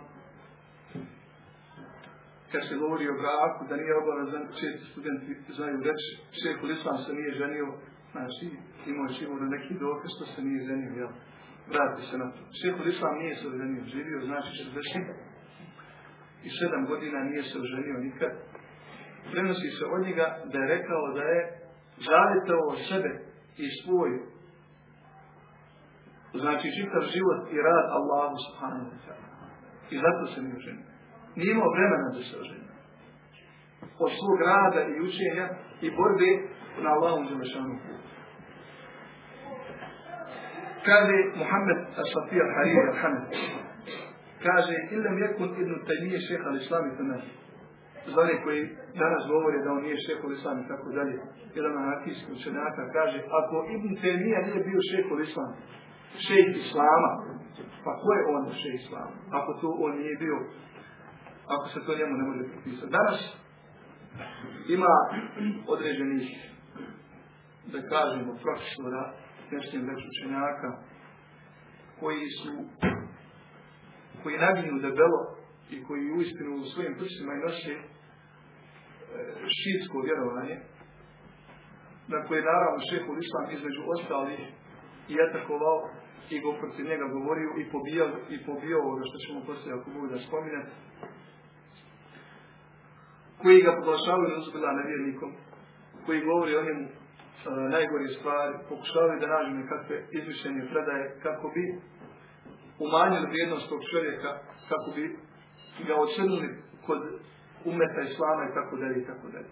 [2.51, 6.09] kad se govori o braku, da nije obavezan, česti studenti znaju reći,
[6.41, 7.67] šehol Islam se nije ženio,
[8.13, 8.45] znači
[8.91, 11.11] imao je sigurno neki dokaz što se nije ženio, jel?
[11.71, 12.41] Vrati se na to.
[12.61, 15.33] Šehol Islam nije se oženio, živio, znači 60
[16.47, 18.31] i sedam godina nije se oženio nikad.
[19.31, 21.41] Prenosi se od njega da je rekao da je
[22.07, 23.11] žalitao sebe
[23.63, 24.32] i svoj
[26.41, 29.27] znači čitav život i rad Allahu subhanahu wa ta'ala.
[29.93, 30.73] I zato se nije.
[31.35, 32.35] Nije imao vremena da se.
[34.05, 35.47] Od svog rada i učenja
[35.85, 36.31] i borbe
[36.83, 38.09] na Allahom Đelešanu putu.
[40.89, 43.25] Kaže Muhammed As-Safir Hariri Al-Hamid,
[44.45, 46.89] kaže, illam yakun ibn Taymiye šeha al-Islami
[48.23, 48.61] one koji
[49.01, 51.15] danas govore da on nije šehol islam i tako dalje,
[51.55, 55.51] jedan anarhijski učenjaka kaže, ako Ibn Taymiyyah nije bio šehol islam,
[56.28, 57.12] šejh islama,
[57.84, 59.12] pa ko je on šejh islama?
[59.32, 60.38] Ako to on nije bio,
[61.47, 62.91] ako se to njemu ne može pripisati.
[62.91, 63.19] Danas
[64.69, 64.93] ima
[65.67, 66.28] određenih,
[67.65, 69.13] da kažemo, profesora,
[69.52, 70.69] nešto već učenjaka,
[71.99, 72.54] koji su,
[74.23, 75.21] koji naginju debelo
[75.69, 77.73] i koji uistinu u svojim prsima i nose
[79.58, 80.58] šitsko vjerovanje,
[82.08, 84.39] na koje naravno šehu Islam između ostalih
[85.10, 85.78] i atakovao
[86.29, 90.17] i protiv njega govorio i pobijao, i pobijao ovoga što ćemo poslije ako mogu da
[90.27, 90.71] spominjati,
[93.41, 95.31] koji ga proglašavaju neuzbila nevjernikom,
[96.05, 96.86] koji govori o njemu
[97.75, 101.63] najgore stvari, pokušavaju da nađu nekakve izmišljenje predaje kako bi
[102.86, 104.31] umanjili vrijednost tog čovjeka,
[104.69, 105.03] kako bi
[105.88, 106.49] ga ocrnili
[106.86, 106.99] kod
[107.65, 109.49] umeta islama i tako dalje i tako dalje.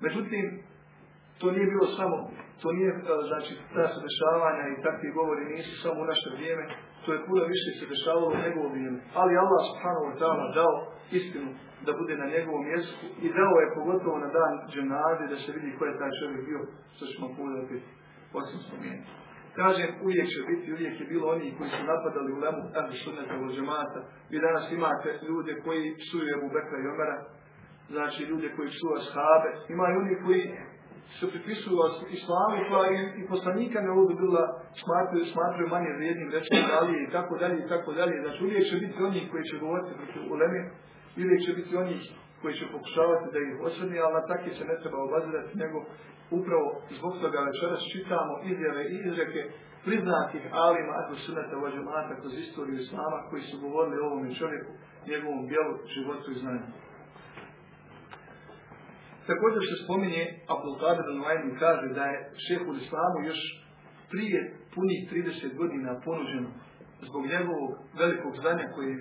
[0.00, 0.44] Međutim,
[1.38, 2.16] to nije bilo samo,
[2.60, 2.90] to nije,
[3.30, 6.64] znači, ta se dešavanja i takvi govori nisu samo u naše vrijeme,
[7.04, 8.98] to je puno više se dešavalo u njegovom vrijeme.
[9.20, 10.74] Ali Allah subhanahu wa ta'ala dao
[11.18, 11.50] istinu
[11.86, 15.76] da bude na njegovom jeziku i dao je pogotovo na dan dženade da se vidi
[15.76, 16.60] ko je taj čovjek bio,
[16.94, 17.76] što ćemo pogledati
[18.32, 19.10] posljedno spomenuti.
[19.60, 23.34] Kažem, uvijek će biti, uvijek je bilo oni koji su napadali u lemu ahli sunneta
[23.42, 24.00] u džemata.
[24.30, 27.18] Vi danas imate ljude koji psuju Ebu Bekra i Omera,
[27.94, 29.50] znači ljude koji psuju ashabe.
[29.74, 30.42] Ima i oni koji
[31.18, 31.76] se pripisuju
[32.18, 34.44] islamu koja i, i poslanika ne ovdje bila
[34.82, 38.14] smatruju, smatruju manje vrijednim rečima dalje i tako dalje i tako dalje.
[38.24, 40.60] Znači uvijek će biti oni koji će govoriti protiv uleme,
[41.22, 41.96] uvijek će biti oni
[42.40, 45.78] koji će pokušavati da ih osredni, ali na takve se ne treba obazirati, nego
[46.38, 46.66] upravo
[46.98, 49.42] zbog toga večeras čitamo izjave i izreke
[49.86, 54.72] priznatih alima ako sunata vađemata kroz istoriju islama koji su govorili o ovome čovjeku,
[55.10, 56.66] njegovom bijelu životu i znanju.
[59.30, 63.40] Također se spominje, Abdul Qadir al kaže da je šehu islamu još
[64.12, 64.40] prije
[64.74, 66.50] punih 30 godina ponuđeno
[67.08, 68.92] zbog njegovog velikog znanja koje,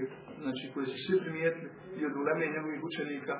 [0.44, 3.36] znači, koje su svi primijetili i od uleme njegovih učenika,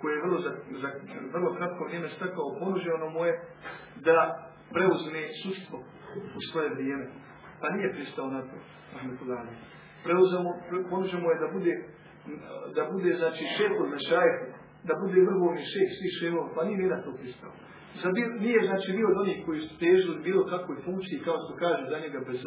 [0.00, 0.50] koje je vrlo, za,
[0.82, 0.88] za
[1.34, 3.34] vrlo kratko vrijeme stekao, ponuđeno mu je
[4.06, 4.16] da
[4.74, 5.78] preuzme sudstvo
[6.38, 7.06] u svoje vrijeme.
[7.60, 8.56] Pa nije pristao na to,
[8.94, 9.54] rahmetullahi.
[10.04, 10.50] Preuzemo,
[11.32, 11.74] je da bude,
[12.76, 17.12] da bude znači, šefom na šajfu, da bude vrhovni šef svih šefova, pa nije to
[17.20, 17.52] pristao.
[18.46, 21.98] Nije znači bio od onih koji su težili bilo kakvoj funkciji, kao što kaže za
[22.04, 22.40] njega bez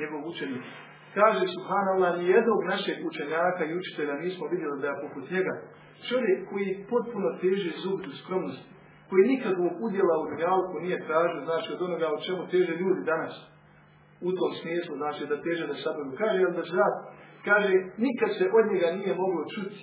[0.00, 0.64] njegov učenik.
[1.18, 5.54] Kaže Subhanallah, ni jednog našeg učenjaka i učitelja nismo vidjeli da je poput njega.
[6.08, 8.66] Čovjek koji potpuno teži zub do skromnosti,
[9.08, 13.34] koji nikakvog udjela u dunjalku nije tražio, znači od onoga o čemu teže ljudi danas.
[14.28, 16.10] U tom smislu, znači da teže da saberu.
[16.22, 16.38] Kaže,
[16.72, 16.88] zna,
[17.48, 17.72] kaže,
[18.06, 19.80] nikad se od njega nije moglo čuti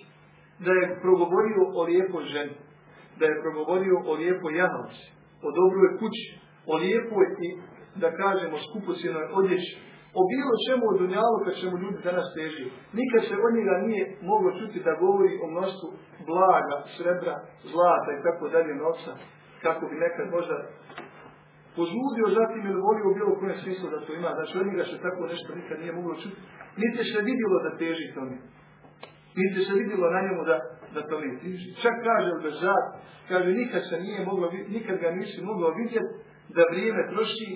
[0.66, 2.56] da je progovorio o lijepoj ženi,
[3.20, 5.06] da je progovorio o lijepoj jahalci,
[5.46, 6.26] o dobroj kući,
[6.72, 7.48] o lijepoj i,
[8.02, 9.74] da kažemo, skupocijenoj odjeći,
[10.20, 12.66] o bilo čemu od dunjalu kad čemu ljudi danas teži.
[13.00, 15.88] Nikad se od njega nije moglo čuti da govori o mnoštvu
[16.30, 17.36] blaga, srebra,
[17.72, 19.12] zlata i tako dalje novca,
[19.66, 20.58] kako bi nekad možda
[21.78, 24.30] požudio zatim ili volio u bilo kojem smislu da to ima.
[24.38, 26.40] Znači od njega se tako nešto nikad nije moglo čuti.
[26.82, 28.36] Niti se vidjelo da teži tome.
[29.40, 30.58] Niti se vidjelo na njemu da,
[30.94, 31.76] da to teži.
[31.84, 32.82] Čak kaže držav,
[33.30, 36.14] kaže nikad se nije moglo, nikad ga nisi moglo vidjeti
[36.56, 37.50] da vrijeme troši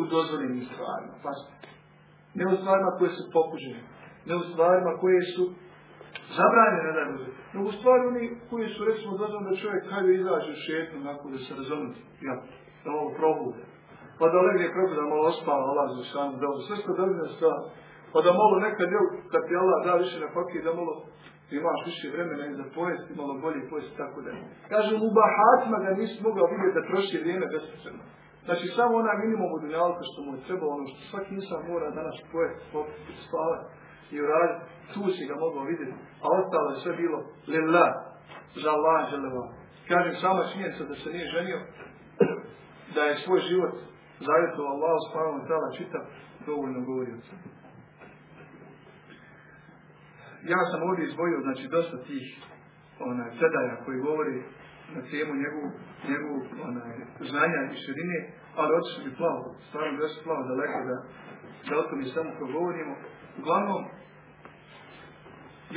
[0.00, 1.14] u dozvoljenim stvarima.
[1.24, 1.52] Pasti
[2.34, 3.82] ne u stvarima koje su pokužene,
[4.28, 5.44] ne u stvarima koje su
[6.38, 10.50] zabranjene da bude, no u stvari oni koji su recimo dozvan da čovjek kada izađe
[10.52, 12.34] u šetnu, nakon da se razunuti, ja,
[12.82, 13.62] da malo probude,
[14.18, 17.58] pa da legne probu da malo ospava, Allah za sanu dobu, sve što dobne stvar,
[18.12, 20.94] pa da malo nekad, jel, kad ti Allah da više na fakir, da malo
[21.60, 24.30] imaš više vremena i za pojesti, malo bolje pojesti, tako da.
[24.74, 28.02] Kažem, u bahatima ga nisi mogao vidjeti da troši vrijeme besposobno.
[28.46, 29.62] Znači, samo onaj minimum od
[30.08, 33.66] što mu je trebalo, ono što svaki insan mora danas pojeti, popiti, spavati
[34.14, 34.62] i uraditi,
[34.94, 35.94] tu si ga mogao vidjeti,
[36.24, 37.18] a ostalo je sve bilo
[37.52, 37.86] lilla,
[38.62, 39.44] za Allah, želeva.
[39.88, 41.58] Kažem, sama činjenica da se nije ženio,
[42.94, 43.74] da je svoj život
[44.26, 45.98] zavjetao Allah, spavom i tala čita,
[46.46, 47.61] dovoljno govori od sebe.
[50.50, 52.26] Ja sam ovdje izvojio, znači, dosta tih
[53.00, 54.36] onaj, predaja koji govori
[54.94, 55.68] na temu njegovu,
[56.10, 56.96] njegovu onaj,
[57.30, 58.18] znanja i širine,
[58.56, 60.96] ali otišli bi plavo, stvarno bi otišli plavo daleko da,
[61.66, 62.94] da o tome samo progovorimo.
[63.38, 63.82] Uglavnom,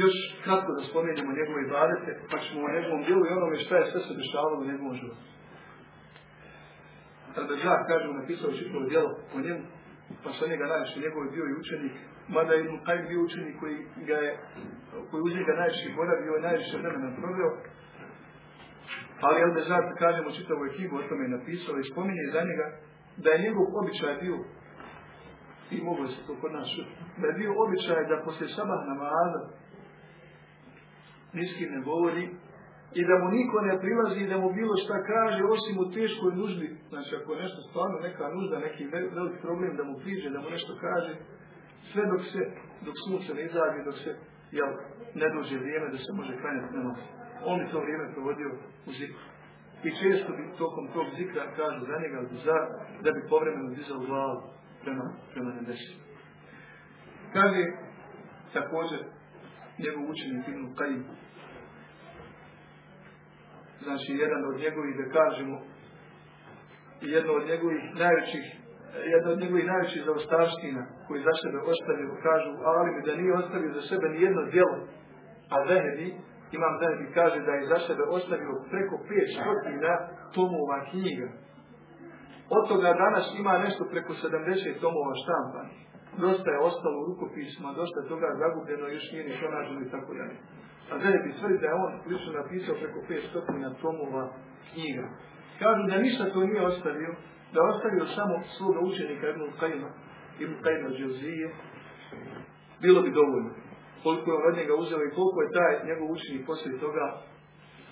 [0.01, 3.89] još kratko da spomenemo njegove ibadete, pa ćemo o njegovom dijelu i onome šta je
[3.91, 5.25] sve se dešavalo u njegovom životu.
[7.63, 9.63] Žak, kažemo, napisao čitavo dijelo o njemu,
[10.23, 11.95] pa sa njega najviše njegov bio i učenik,
[12.27, 13.77] mada je Ibn bio učenik koji
[14.09, 14.31] ga je,
[15.09, 17.51] koji uz njega najviše boravio i najviše vremena proveo,
[19.21, 22.67] ali El Bezat, kažemo, čitavu knjigu o tome je napisao i spominje za njega
[23.23, 24.38] da je njegov običaj bio
[25.71, 26.69] i mogu se to kod nas
[27.21, 29.41] da je bio običaj da poslije sabah namaza
[31.33, 32.25] niskim ne govori
[32.99, 36.31] i da mu niko ne prilazi i da mu bilo šta kaže osim u teškoj
[36.39, 36.69] nuždi.
[36.89, 38.83] Znači ako je nešto stvarno neka nužda, neki
[39.17, 41.11] veliki problem da mu priđe, da mu nešto kaže,
[41.95, 42.41] sve dok se,
[42.86, 44.12] dok sunce ne izađe, dok se
[44.58, 44.71] jel,
[45.21, 46.97] ne dođe vrijeme da se može klanjati namaz.
[47.49, 48.49] On bi to vrijeme provodio
[48.89, 49.25] u zikru.
[49.88, 52.58] I često bi tokom tog zikra kažu za njega za,
[53.03, 54.38] da bi povremeno dizao glavu
[54.84, 56.03] prema, prema nebesima.
[57.34, 57.63] Kaže
[58.53, 58.99] također
[59.84, 61.03] njegov učenik Ibn Qajim
[63.86, 65.55] znači jedan od njegovih, da kažemo,
[67.01, 68.45] jedno od njegovih najvećih
[69.13, 73.84] jedna od njegovih najvećih zaostavština koji za sebe ostavio, kažu ali da nije ostavio za
[73.89, 74.77] sebe ni jedno djelo,
[75.53, 76.08] a Zahebi,
[76.58, 81.27] imam Zahebi kaže da je za sebe ostavio preko 500 tomova knjiga.
[82.58, 85.79] Od toga danas ima nešto preko 70 tomova štampanih.
[86.25, 90.38] Dosta je ostalo u rukopisma, dosta toga zagubljeno, još nije ni pronađeno i tako dalje.
[90.91, 94.23] A Zahebi tvrdi da je on lično napisao preko 500 tomova
[94.69, 95.05] knjiga.
[95.62, 97.12] Kažu da ništa to nije ostavio,
[97.53, 99.89] da ostavio samo svoga učenika Ibn Qajma,
[100.39, 101.49] Ibn Qajma Džozije,
[102.81, 103.51] bilo bi dovoljno.
[104.03, 107.05] Koliko je od njega uzeo i koliko je taj njegov učenik poslije toga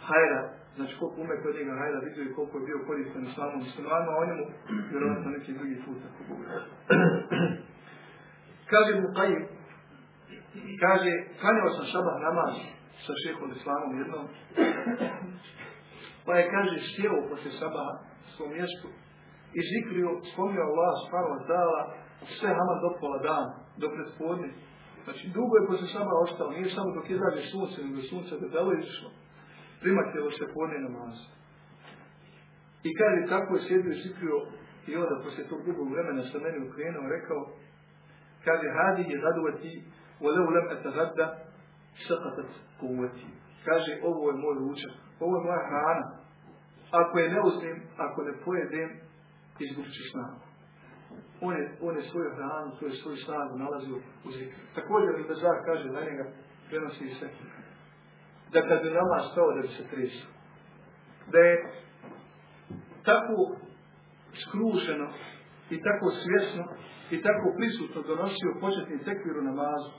[0.08, 0.42] hajra,
[0.76, 4.22] znači koliko umet od njega hajra vidio i koliko je bio koristan islamom muslimanima, a
[4.22, 4.46] o njemu
[4.92, 6.22] vjerovatno neki drugi put ako
[8.72, 9.44] Kaže Ibn Qajim,
[10.84, 11.12] kaže,
[11.42, 12.54] klanjao sam šabah namaz
[13.06, 14.26] sa šehom islamom jednom,
[16.26, 17.94] pa je, kaže, sjeo posle sabaha
[18.36, 18.88] svom mjestu
[19.59, 21.81] i zikrio, spomnio Allah subhanahu wa ta'ala
[22.39, 23.51] sve haman do pola dana,
[23.83, 24.51] do predspodne.
[25.05, 28.73] Znači, dugo je posle sabaha ostao, nije samo dok izađe sunce, nego sunce da delo
[28.73, 29.11] izišlo.
[29.83, 31.17] Primatilo se podne namaz.
[32.89, 34.39] I kaže, tako je sjedio i zikrio
[34.89, 37.41] i onda posle tog dugog vremena sa meni ukrenuo, rekao,
[38.45, 39.73] kaže, hadi je zaduvati,
[40.21, 41.27] ولو لم أتغدى
[42.09, 43.29] سقطت قوتي
[43.65, 46.07] kaže ovo je moj ručak, ovo je moja hrana.
[47.01, 48.91] Ako je ne uzmem, ako ne pojedem,
[49.60, 50.42] izgubit ću snagu.
[51.42, 54.60] On je, on je svoju hranu, to je svoju snagu nalazio u zikru.
[54.76, 56.26] Također Bezar kaže za njega,
[56.70, 57.28] prenosi se,
[58.54, 60.30] da kad bi nama stao da bi se tresio.
[61.32, 61.56] Da je
[63.10, 63.38] tako
[64.44, 65.08] skrušeno
[65.70, 66.64] i tako svjesno
[67.12, 69.92] i tako prisutno donosio početni tekvir u namazu,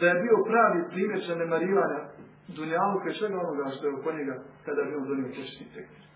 [0.00, 2.00] da je bio pravi primjer zanemarivanja
[2.48, 6.11] dunjaluka i svega onoga što je oko njega kada bi on donio početni tekvir.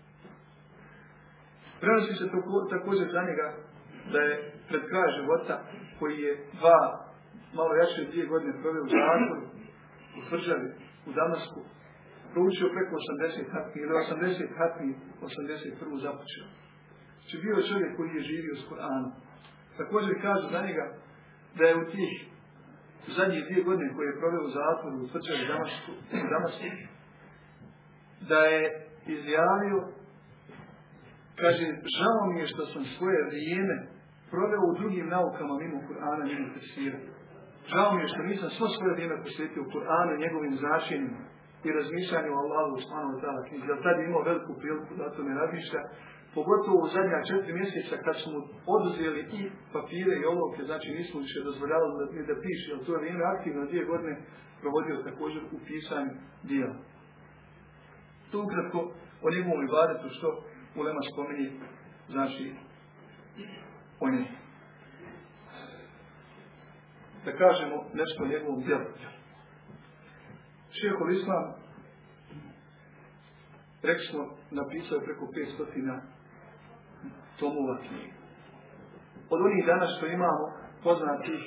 [1.81, 2.39] Prenosi se to,
[2.75, 3.47] također za njega
[4.13, 4.33] da je
[4.69, 5.55] pred kraj života
[5.99, 6.81] koji je dva,
[7.57, 9.43] malo jače dvije godine proveo u zatvoru,
[10.17, 10.69] u tvrđavi,
[11.09, 11.59] u Damasku,
[12.33, 14.89] proučio preko 80 hatmi ili 80 hatmi
[15.21, 16.05] 81.
[16.05, 16.47] započeo.
[17.19, 19.11] Znači bio je čovjek koji je živio s Koranom.
[19.77, 20.85] Također kažu za njega
[21.57, 22.13] da je u tih
[23.17, 25.91] zadnjih dvije godine koje je proveo u zatvoru u tvrđavi Damasku,
[26.35, 26.67] Damasku,
[28.29, 28.61] da je
[29.07, 29.77] izjavio
[31.41, 31.65] Kaže,
[31.97, 33.75] žao mi je što sam svoje vrijeme
[34.33, 36.99] proveo u drugim naukama mimo Kur'ana, mimo Tefsira.
[37.71, 41.19] Žao mi je što nisam svo svoje vrijeme posvetio Kur'anu njegovim značenjima
[41.67, 43.67] i razmišljanju o Allahu subhanahu wa ta'ala knjizi.
[43.71, 45.81] Jer tad je imao veliku priliku da to ne razmišlja.
[46.37, 48.37] Pogotovo u zadnja četiri mjeseca kad smo
[48.75, 49.41] oduzeli i
[49.75, 53.61] papire i olovke, znači nismo više dozvoljavali da, da piše, jer to je vrijeme aktivno
[53.69, 54.13] dvije godine
[54.61, 56.13] provodio također u pisanju
[56.49, 56.77] dijela.
[58.31, 58.79] To ukratko
[59.25, 60.27] o njegovom ibadetu što
[60.77, 61.51] Ulema spominje,
[62.09, 62.53] znači,
[63.99, 64.25] on je,
[67.25, 68.85] da kažemo nešto o njegovom djelu.
[70.71, 71.53] Šehol Islam,
[73.83, 75.99] rekli smo, napisao preko 500
[77.39, 78.13] tomova knjiga.
[79.29, 80.45] Od onih danas što imamo
[80.83, 81.41] poznatih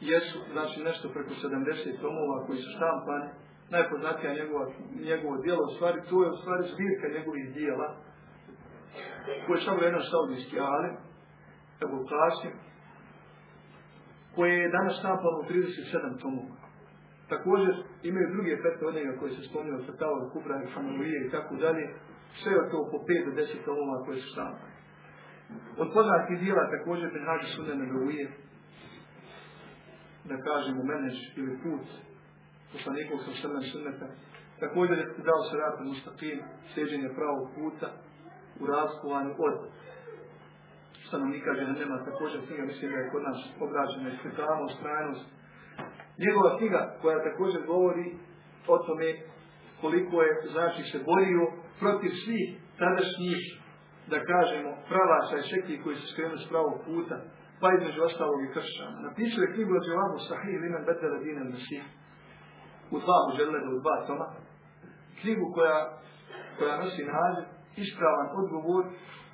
[0.00, 3.28] jesu, znači nešto preko 70 tomova koji su štampani,
[3.70, 4.64] najpoznatija njegova,
[5.10, 7.88] njegovo dijelo, u stvari, to je u stvari zbirka njegovih dijela,
[9.46, 10.94] koji je samo jedan saudijski alim,
[11.84, 12.54] Ebu Qasim,
[14.34, 14.96] koji je danas
[15.40, 16.56] u 37 tomova.
[17.28, 20.56] Također imaju druge fetve od njega koje se spominjaju Fetava, Kubra
[21.26, 21.84] i tako dalje.
[22.42, 24.78] Sve je to po 5 do 10 tomova koje su štampane.
[25.82, 28.26] Od poznatih dijela također Benhađi Sunne Nebevuje,
[30.30, 31.86] da kažemo meneš ili put
[32.72, 34.06] poslanikov sa srnem sunneta.
[34.60, 36.38] Također dao se ratu mustaqim,
[36.74, 37.88] sjeđenje pravog puta,
[38.60, 39.54] u raskovanju od
[41.08, 45.26] stanovnika Džehennema, također knjiga mislim da je kod nas obrađena ispričavamo stranost.
[46.24, 48.06] Njegova knjiga koja također govori
[48.72, 49.08] o tome
[49.80, 51.42] koliko je znači se borio
[51.80, 52.46] protiv svih
[52.82, 53.40] tadašnjih
[54.10, 57.16] da kažemo pravaca i šekli koji su skrenuli s pravog puta,
[57.60, 58.96] pa između ostalog i kršćana.
[59.08, 61.84] Napisao je knjigu o Dževabu Sahih Limen Betele Dine Mesih
[62.94, 64.28] u dva muželeda, u dva toma.
[65.20, 65.78] Knjigu koja,
[66.58, 68.84] koja nosi naziv ispravan odgovor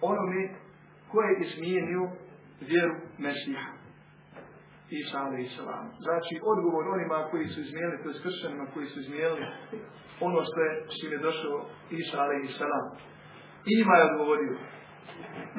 [0.00, 0.42] onome
[1.10, 2.04] ko je izmijenio
[2.70, 3.64] vjeru Mesija.
[4.90, 5.20] Isa
[5.56, 5.86] salam.
[6.04, 9.46] Znači, odgovor onima koji su izmijenili, to je kršćanima koji su izmijenili
[10.20, 11.56] ono što je s je došao
[11.90, 12.22] Isa.
[13.68, 14.54] I njima je odgovorio.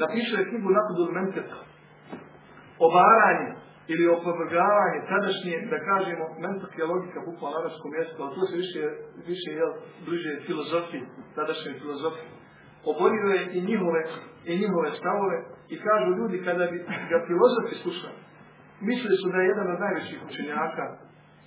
[0.01, 1.59] Napišao je knjigu Nakudul Menteka.
[2.87, 3.49] Obaranje
[3.93, 8.55] ili opovrgavanje tadašnje, da kažemo, mentok je logika bukvalno na arabskom mjestu, ali to se
[8.63, 8.81] više,
[9.31, 9.71] više jel,
[10.05, 11.03] bliže filozofiji,
[11.35, 12.34] tadašnje filozofiji.
[12.91, 14.01] Oborio je i njihove,
[14.49, 15.37] i njihove stavove
[15.73, 16.77] i kažu ljudi kada bi
[17.11, 18.19] ga filozofi slušali,
[18.89, 20.85] mislili su da je jedan od najvećih učenjaka,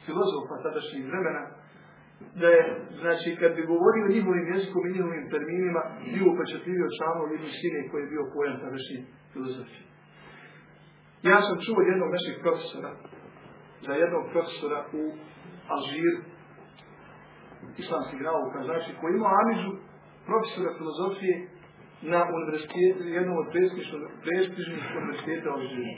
[0.06, 1.42] filozofa tadašnjih vremena,
[2.40, 2.62] da je,
[3.00, 5.82] znači, kad bi govorio njihovim jezikom i njihovim terminima,
[6.14, 8.98] bio upečatljivio samo jednu sine koji je bio pojam tadašnji
[9.32, 9.84] filozofije.
[11.30, 12.90] Ja sam čuo jednog naših profesora,
[13.86, 15.02] za jednog profesora u
[15.74, 16.20] Alžiru,
[17.82, 19.72] islamskih nauka, znači, koji imao Amižu,
[20.28, 21.34] profesora filozofije
[22.12, 23.48] na univerzitetu, jednom od
[24.24, 25.92] prestižnih univerziteta u Alžiru.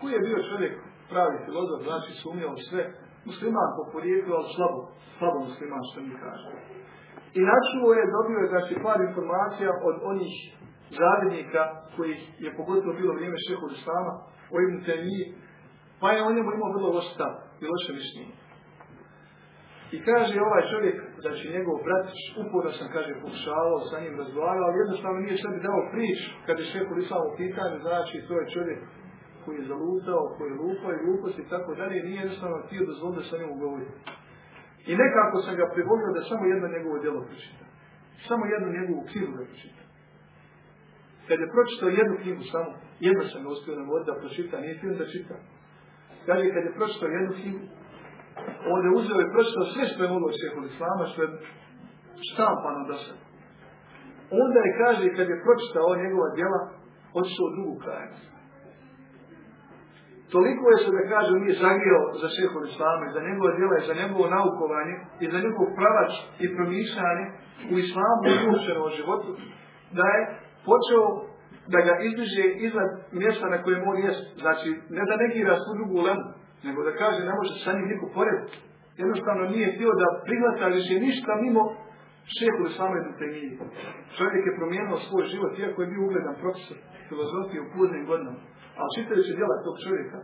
[0.00, 0.74] Koji je bio čovjek,
[1.12, 2.82] pravi filozof, znači sumnjao sve,
[3.28, 4.80] musliman po porijeklu, ali slabo,
[5.18, 6.48] slabo musliman što mi kaže.
[7.38, 10.34] I načuo je, dobio je znači par informacija od onih
[10.98, 11.62] zarednika
[11.96, 12.14] koji
[12.44, 14.12] je pogotovo bilo vrijeme šehu Islama,
[14.54, 15.24] o Ibn Temiji,
[16.00, 18.34] pa je o njemu imao vrlo loš stav i loše mišljenje.
[19.96, 24.80] I kaže ovaj čovjek, znači njegov bratić, uporno sam, kaže, pokušavao sa njim razgovarao, ali
[24.82, 26.64] jednostavno nije sebi dao prič, kad je
[27.04, 28.80] Islam u pitanju, znači to je čovjek
[29.44, 33.20] koji je zalutao, koji je lupao i gluposti i tako dalje, nije jednostavno htio dozvoliti
[33.20, 33.88] da sa njim govori.
[34.90, 37.64] I nekako sam ga privolio da samo jedno njegovo djelo pročita.
[38.28, 39.82] Samo jednu njegovu knjigu da pročita.
[41.28, 42.70] Kad je pročitao jednu knjigu samo,
[43.06, 45.36] jedno sam ga uspio navoditi da pročita, nije htio da čita.
[46.26, 47.64] Kaže, kad je pročitao jednu knjigu,
[48.72, 51.30] onda je uzeo sve što je moglo šehu Islama, što je
[52.28, 53.24] štampano do sada.
[54.42, 56.60] Onda je, kaže, kad je pročitao njegova djela,
[57.18, 58.28] otišao u drugu krajnost.
[60.34, 63.88] Toliko je se da kaže nije zagrio za šehol islama i za njegove djela i
[63.88, 66.12] za njegovo naukovanje i za njegov pravač
[66.44, 67.26] i promišljanje
[67.72, 69.30] u islamu i životu,
[69.98, 70.22] da je
[70.68, 71.04] počeo
[71.72, 74.24] da ga izdiže iznad mjesta na kojem on jest.
[74.42, 76.26] Znači, ne da negira svu drugu lemu,
[76.66, 78.56] nego da kaže ne može sa njim niko porediti.
[79.02, 81.62] Jednostavno nije htio da priglata više ništa mimo
[82.36, 83.52] šehu islama i Temiji.
[84.16, 86.78] Čovjek je promijenio svoj život, iako je bio ugledan profesor
[87.08, 88.40] filozofije u poznim godinama.
[88.78, 90.18] Ali čitajući djela tog čovjeka,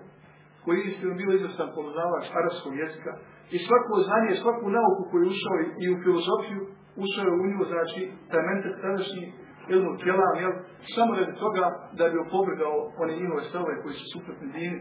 [0.62, 3.12] koji je istinu bio izvrstan poznavač arabskog jezika,
[3.54, 6.60] i svako znanje, svaku nauku koju je ušao i u filozofiju,
[7.04, 9.24] ušao je u nju, znači, taj mental tadašnji
[9.74, 10.52] ilmu tijela, jel,
[10.94, 11.64] samo radi toga
[11.98, 14.78] da bi opovrgao one njihove stavove koji su suprotni dini,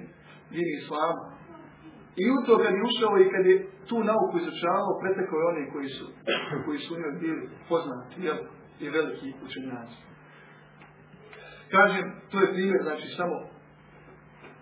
[0.54, 1.22] dini islamu.
[2.22, 3.56] I u to kad je ušao i kad je
[3.90, 6.06] tu nauku izučavao, pretekao je oni koji su,
[6.66, 8.38] koji su njoj bili poznati, jel,
[8.80, 9.98] i veliki učenjaci.
[11.72, 13.36] Kažem, to je primjer, znači, samo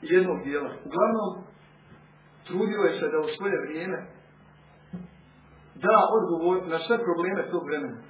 [0.01, 0.71] jednog dijela.
[0.87, 1.31] Uglavnom,
[2.47, 3.97] trudio je se da u svoje vrijeme
[5.75, 8.01] da odgovor na sve probleme tog vremena.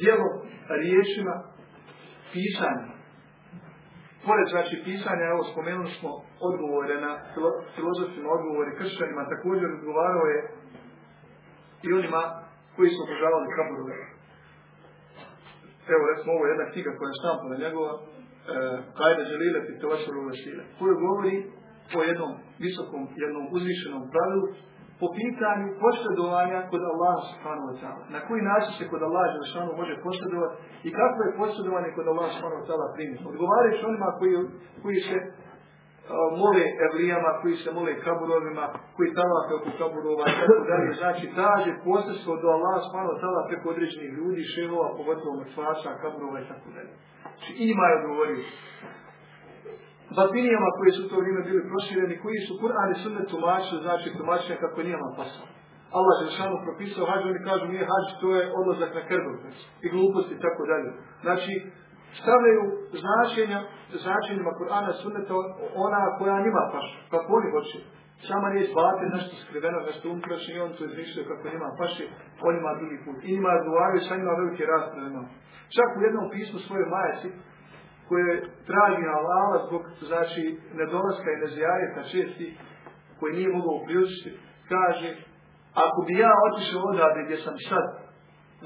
[0.00, 0.28] Dijelo
[0.68, 1.34] riječima
[2.32, 2.93] pisanja.
[4.28, 6.10] Pored znači pisanja, evo spomenuli smo
[6.48, 7.12] odgovore na
[7.74, 10.40] filozofima, odgovore kršćanima, također odgovarao je
[11.86, 12.22] i onima
[12.76, 13.96] koji su obožavali kaburove.
[15.94, 17.92] Evo recimo ovo je jedna knjiga koja je štampana njegova,
[18.98, 21.36] Kajda želile ti to vaše uvesile, koju govori
[21.98, 22.32] o jednom
[22.64, 24.48] visokom, jednom uzvišenom pravilu,
[25.00, 28.04] po pitanju posredovanja kod Allah subhanahu wa ta'ala.
[28.14, 30.54] Na koji način se kod Allah Želešanu može posredovati
[30.86, 33.28] i kako je posredovanje kod Allah subhanahu wa ta'ala primjeno.
[33.32, 34.34] Odgovarajući onima koji,
[34.82, 35.30] koji se uh,
[36.40, 38.64] mole evlijama, koji se mole kaburovima,
[38.96, 40.90] koji tavafe oko kaburova i tako dalje.
[41.02, 46.38] Znači, traže posredstvo do Allah subhanahu wa ta'ala preko određenih ljudi, šehova, pogotovo mrtvaša, kaburova
[46.40, 46.92] i tako dalje.
[47.22, 48.40] Znači, ima je odgovorio.
[50.16, 54.62] Batinijama koji su to vrijeme bili prošireni, koji su Kur'an i sunnet tumačili, znači tumačenje
[54.64, 55.46] kako nije vam pasao.
[55.98, 59.86] Allah je šanu propisao hađ, oni kažu nije hađ, to je odlazak na krbovec i
[59.94, 60.90] gluposti i tako dalje.
[61.24, 61.52] Znači,
[62.20, 62.62] stavljaju
[63.02, 63.58] značenja,
[64.04, 65.34] značenjima Kur'ana sunneta
[65.86, 67.78] ona koja njima paša, kako oni hoće.
[68.28, 72.04] Sama nije zbate nešto skriveno, nešto umkraši i on to izmišljaju kako njima paši,
[72.46, 73.16] on ima drugi put.
[73.22, 74.64] I njima odgovaraju, sa njima velike
[75.76, 77.28] Čak u jednom pismu svoje majeci,
[78.08, 78.32] koje
[78.68, 80.42] traži Allah zbog znači
[80.78, 82.46] nedolaska i nezijareta česti
[83.18, 84.30] koji nije mogao priučiti,
[84.72, 85.08] kaže
[85.84, 87.86] ako bi ja otišao odavde gdje sam sad,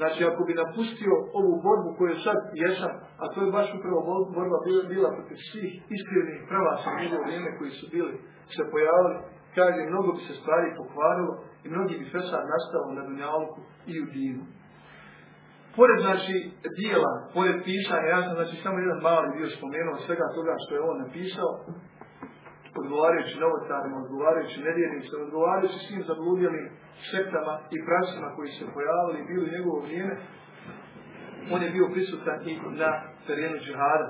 [0.01, 3.99] znači ako bi napustio ovu borbu koju sad jesam, a to je baš upravo
[4.37, 4.59] borba
[4.93, 8.15] bila protiv svih iskrenih pravaca u vrijeme koji su bili
[8.57, 9.17] se pojavili,
[9.59, 11.33] kaže mnogo bi se stvari pokvarilo
[11.65, 13.61] i mnogi bi fesad nastao na Dunjalku
[13.93, 14.43] i u Dinu.
[15.79, 16.35] Pored znači
[16.79, 20.87] dijela, pored pisanja, ja sam znači samo jedan mali dio spomenuo svega toga što je
[20.91, 21.53] on napisao,
[22.81, 26.67] odgovarajući novotarima, odgovarajući nevjernicima, odgovarajući svim zabludjelim
[27.11, 30.15] sektama i praksama koji se pojavili i bili u njegovo vrijeme,
[31.55, 32.53] on je bio prisutan i
[32.83, 32.91] na
[33.27, 34.09] terenu džihada.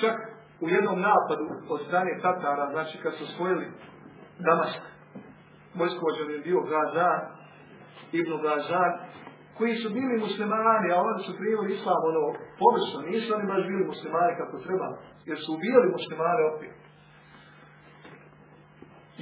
[0.00, 0.16] Čak
[0.64, 3.66] u jednom napadu od strane Tatara, znači kad su spojili
[4.46, 4.80] Damask,
[5.78, 7.20] vojskovođan je bio Gazan,
[8.12, 8.92] Ibn Gazan,
[9.58, 12.22] koji su bili muslimani, a oni su primili islam ono
[12.62, 14.88] površno, nisu oni baš bili muslimani kako treba,
[15.28, 16.74] jer su ubijali muslimane opet.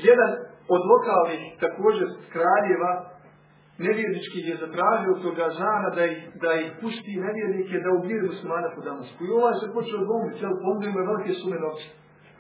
[0.08, 0.30] Jedan
[0.74, 2.92] od lokalnih također kraljeva
[3.86, 8.80] nevjerničkih je zatražio toga zana da ih, da ih pusti nevjernike da ubije muslimana po
[8.88, 9.20] Damasku.
[9.24, 11.88] I ovaj se počeo dvomiti, jel ponudio me velike sume novce.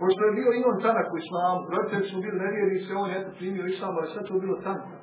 [0.00, 3.64] Pošto je bio i on tanak u islamu, roditelji su bili nevjernici, on je primio
[3.66, 5.01] islam, ali sve to bilo tanko.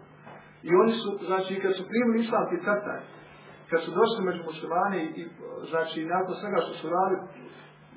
[0.67, 3.01] I oni su, znači, kad su primili islam ti tataj,
[3.69, 5.21] kad su došli među muslimani i,
[5.71, 7.21] znači, nakon svega što su radili,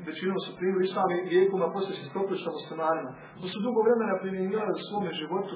[0.08, 3.10] većinom su primili islam i vijekom, a poslije se stopili sa muslimanima.
[3.40, 5.54] To su dugo vremena primjenjivali u svome životu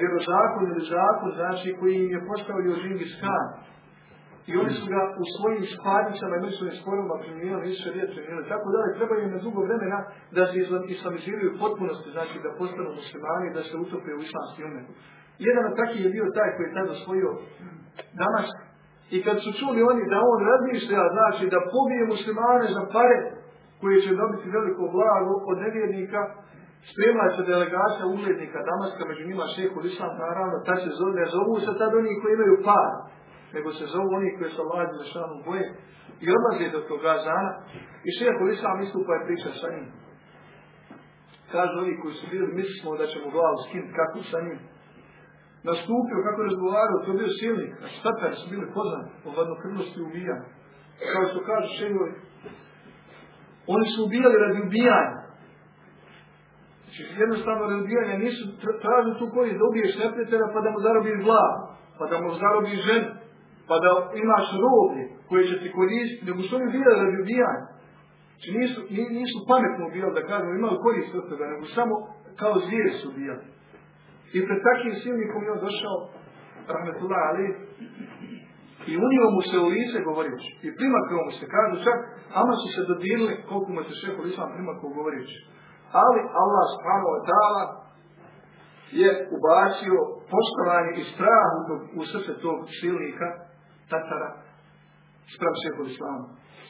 [0.00, 3.48] vjerozakon ili zakon, znači koji im je postavio Žingis Khan.
[4.50, 8.52] I oni su ga u svojim spadnicama i međusobnim sporovima primjenjivali, nisu riječ primjenjivali.
[8.54, 9.98] Tako da treba im na dugo vremena
[10.36, 10.56] da se
[10.96, 14.86] islamiziraju potpunosti, znači da postanu muslimani, da se utope u islamski umet.
[15.38, 17.30] Jedan od takvih je bio taj koji je tada osvojio
[18.20, 18.56] Damask,
[19.14, 23.18] i kad su čuli oni da on razmišlja, znači da pobije muslimane za pare
[23.80, 26.20] koji će dobiti veliko blago od nevjernika,
[26.90, 31.54] spremla se delegacija uglednika Damaska, među njima šehu Islam, naravno, ta se zove, ne zovu
[31.64, 32.90] se tad oni koji imaju par,
[33.54, 35.66] nego se zovu oni koji su Allah Đelešanu boje
[36.24, 37.52] i odlaze do toga zana
[38.06, 39.86] i šehu Islam istupa je priča sa njim.
[41.52, 44.58] Kažu oni koji su bili, mislimo da ćemo glavu skinuti, kako sa njim
[45.70, 50.06] nastupio, kako je razgovarao, to je bio silnik, a statari su bili poznati po hladnokrvnosti
[50.08, 50.46] ubijanja.
[51.12, 52.12] Kao što kažu šegovi,
[53.74, 55.18] oni su ubijali radi ubijanja.
[56.82, 58.42] Znači, jednostavno radi ubijanja nisu
[58.84, 61.58] tražili tu korist da ubiješ neprijatelja pa da mu zarobiš glavu,
[61.98, 63.10] pa da mu zarobiš ženu,
[63.68, 63.90] pa da
[64.24, 67.66] imaš roblje koje će ti koristiti, nego su oni ubijali radi ubijanja.
[68.32, 68.78] Znači nisu,
[69.20, 71.94] nisu pametno ubijali da kažemo imali korist od toga, nego samo
[72.40, 73.44] kao zvijeri su ubijali.
[74.36, 75.98] I pred takvim silnikom je on došao,
[76.74, 77.46] rahmetullah ali,
[78.90, 80.48] i unio mu se u lice govorići.
[80.66, 81.98] I primakao mu se, kažu čak,
[82.40, 85.36] ama su se dodirili koliko mu se šeho islam primakao govorići.
[86.02, 87.64] Ali Allah subhanahu wa ta'ala
[89.00, 89.98] je ubacio
[90.32, 91.48] poštovanje i strah
[92.00, 93.28] u, srce tog silnika,
[93.90, 94.30] tatara,
[95.34, 96.26] sprav šeho islama.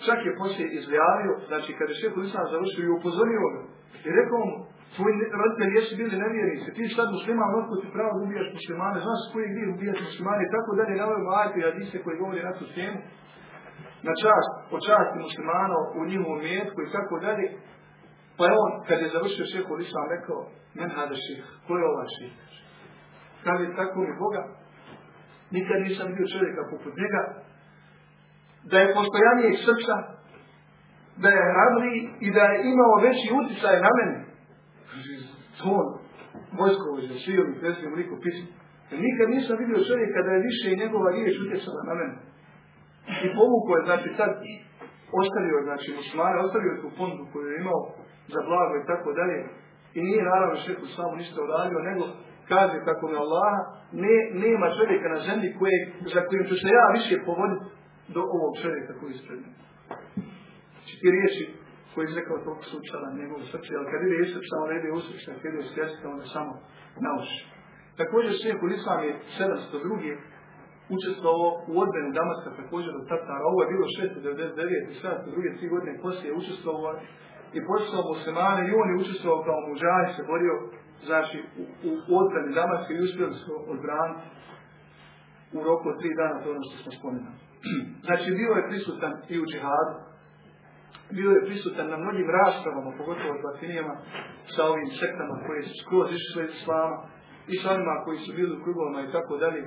[0.06, 3.62] Čak je poslije izjavio, znači kada je šeho islam završio i upozorio ga,
[4.06, 4.56] i rekao mu,
[4.94, 9.42] tvoji roditelji jesu bili nevjernici, ti sad musliman, otko ti pravo ubijaš muslimane, znaš koji
[9.44, 10.40] je gdje ubijaš muslimane?
[10.44, 12.98] I tako dalje, navaju majke i hadise koji govori na tu temu,
[14.06, 17.46] na čast, o časti muslimana u njihovom mjetku i tako dalje,
[18.36, 20.40] pa je on, kad je završio šeho Islam, rekao,
[20.78, 22.32] men hada ših, ko je ovaj ših?
[23.44, 24.42] Kaže, tako mi Boga,
[25.56, 27.22] nikad nisam bio čovjeka poput njega,
[28.70, 29.96] da je postojanijeg srca,
[31.22, 34.25] da je hrabriji i da je imao veći utjecaj na mene,
[35.66, 35.86] ton
[36.58, 38.48] vojskovođa, silni, pesmi, liko pismo.
[38.90, 42.16] Jer nikad nisam vidio čovjeka da je više i njegova riječ utjecala na mene.
[43.24, 44.30] I povukao je, znači sad
[45.20, 47.80] ostavio, znači muslimane, ostavio tu ponudu koju je imao
[48.32, 49.38] za blago i tako dalje.
[49.96, 52.04] I nije naravno šeku samo ništa uradio, nego
[52.52, 53.54] kaže kako mi Allah,
[54.04, 55.76] ne, nema čovjeka na zemlji koje,
[56.14, 57.66] za kojim ću se ja više povoditi
[58.14, 59.40] do ovog čovjeka koji ispred
[60.74, 61.42] Znači ti riječi
[61.96, 65.16] koji je izrekao toliko slučala njegov srce, ali kad ide Isuk samo ne ide usuk,
[65.42, 66.52] kad ide u svjetska, onda samo
[67.04, 67.40] na uši.
[68.00, 70.96] Također šeho Islam je 702.
[70.96, 73.44] učestvovao u odbrani Damaska također od Tatara.
[73.52, 74.92] Ovo je bilo 699.
[74.92, 75.58] i 702.
[75.58, 76.94] tri godine poslije je učestvovao
[77.56, 80.54] i počeo muslimane i on je učestvovao kao muđaj, se borio
[81.08, 81.38] znači,
[81.88, 84.26] u, u odbrani Damaska i uspjeli su odbraniti
[85.56, 87.36] u roku od tri dana, to ono što smo spomenuli.
[88.06, 89.94] Znači, bio je prisutan i u džihadu,
[91.18, 93.94] bio je prisutan na mnogim raspravama, pogotovo od batinijama,
[94.54, 96.96] sa ovim sektama koje su skroz išli iz islama
[97.52, 99.60] i sa onima koji su bili u krugovima i tako dalje.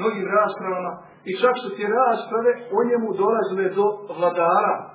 [0.00, 0.92] Mnogim raspravama
[1.30, 3.86] i čak su te rasprave o njemu dolazile do
[4.18, 4.94] vladara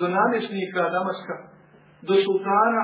[0.00, 1.36] do namjesnika Damaska,
[2.08, 2.82] do sultana,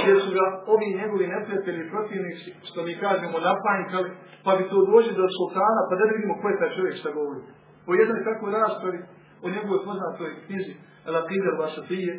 [0.00, 4.10] gdje su ga ovi njegovi neprijatelji protivnici, što mi kažemo, napanjkali,
[4.44, 7.42] pa bi to dođe do sultana, pa da vidimo ko je taj čovjek šta govori.
[7.86, 8.98] Po jednoj takvoj raspravi,
[9.44, 10.72] o njegovoj poznatoj knjizi,
[11.08, 12.12] Elapidar Vasatije,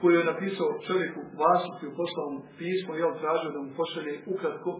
[0.00, 4.70] koju je napisao čovjeku Vasutiju, poslao mu pismo i on tražio da mu pošalje ukratko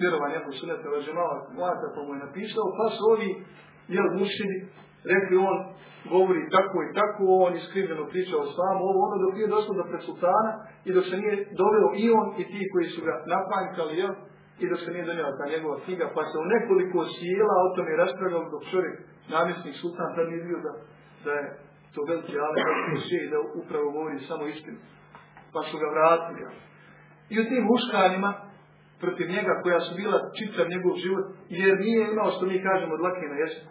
[0.00, 3.30] vjerovanje ako su neta važemala vlata, pa mu je napisao, pa su ovi,
[3.94, 4.58] jel, mušini,
[5.12, 5.58] rekli on
[6.14, 10.02] govori tako i tako, on iskrivljeno pričao samo ovo, ono dok nije došlo do pred
[10.08, 10.50] sultana
[10.88, 14.12] i dok se nije doveo i on i ti koji su ga napanjkali, jel,
[14.62, 18.00] i dok se nije donijela ta njegova knjiga, pa se u nekoliko sjela o tome
[18.02, 18.96] raspravljao dok čovjek,
[19.34, 20.72] namjesnik sultan, tad nije bio da,
[21.24, 21.44] da je
[21.94, 22.58] to veliki ali
[23.26, 24.78] i da upravo govori samo istinu.
[25.52, 26.40] Pa su ga vratili.
[27.32, 28.30] I u tim muškanima,
[29.02, 33.26] protiv njega, koja su bila čitav njegov život, jer nije imao što mi kažemo dlake
[33.32, 33.62] na jesu.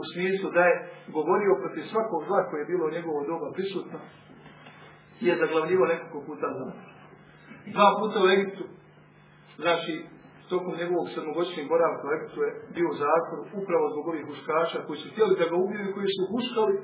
[0.00, 0.74] U smislu da je
[1.16, 3.98] govorio protiv svakog zla koje je bilo u njegovo doba prisutno
[5.20, 6.64] i je zaglavljivo nekoliko puta za
[7.76, 8.64] Dva puta u Egiptu,
[9.62, 9.92] znači
[10.52, 15.06] tokom njegovog sedmogodišnjeg boravka u Egiptu je bio zatvoru upravo zbog ovih huškača koji su
[15.12, 16.74] htjeli da ga ubiju i koji su huškali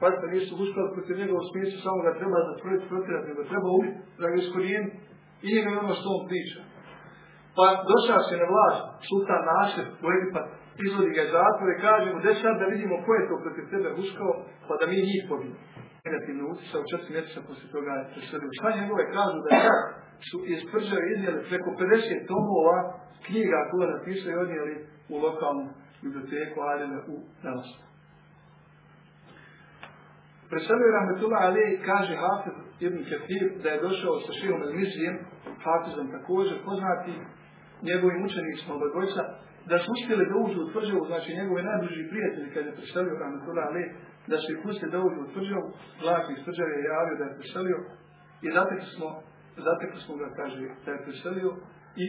[0.00, 3.98] Pazite, nisu huškali protiv njega u smislu samo ga treba zatvoriti, protirati, nego treba ubiti,
[4.20, 4.88] da ga iskorijeni.
[5.44, 6.60] I nije ono što on priča.
[7.56, 10.46] Pa došao se na vlast, sultan Nasir u Egipat,
[10.86, 13.88] izvodi ga iz zatvora i kaže mu, sad da vidimo ko je to protiv tebe
[13.96, 14.32] huškao,
[14.66, 15.58] pa da mi njih pobijemo.
[16.06, 16.54] Negativno u
[16.90, 18.56] četiri mjeseca poslije toga je preselio.
[18.58, 19.80] Šta njegove kažu da sad
[20.28, 22.76] su iz prđave iznijeli preko 50 tomova
[23.26, 24.74] knjiga koje napisao i odnijeli
[25.12, 25.64] u lokalnu
[26.02, 27.82] biblioteku Adene u Nelsku.
[30.50, 35.16] Preselio Rahmetullah Ali kaže Hafiz ibn Kathir da je došao sa Šijom Elmizijem,
[35.64, 37.14] Hafizom također poznati,
[37.88, 39.22] njegovim učenicima obadvojca,
[39.70, 43.64] da su uspjeli da uđu u tvrđavu, znači njegovi najbliži prijatelji kad je preselio Rahmetullah
[43.70, 43.84] Ali,
[44.30, 45.68] da su ih pustili da uđu u tvrđavu,
[46.02, 47.78] vlak iz tvrđave je javio da je preselio
[48.46, 49.08] i zatekli smo,
[49.68, 51.50] zatekli smo ga, kaže, da je preselio
[52.04, 52.06] i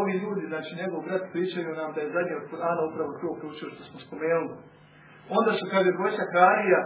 [0.00, 3.68] ovi ljudi, znači njegov brat pričaju nam da je zadnji od Kur'ana upravo to proučio
[3.74, 4.54] što smo spomenuli.
[5.38, 6.80] Onda su, kaže, dvojca Karija,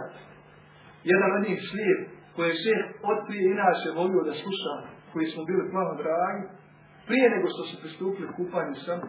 [1.11, 2.01] jedan od njih slijep,
[2.35, 2.81] koji je šeh
[3.11, 4.73] otprije inače volio da sluša,
[5.11, 6.43] koji smo bili plano dragi,
[7.07, 8.99] prije nego što su pristupili kupanju sam,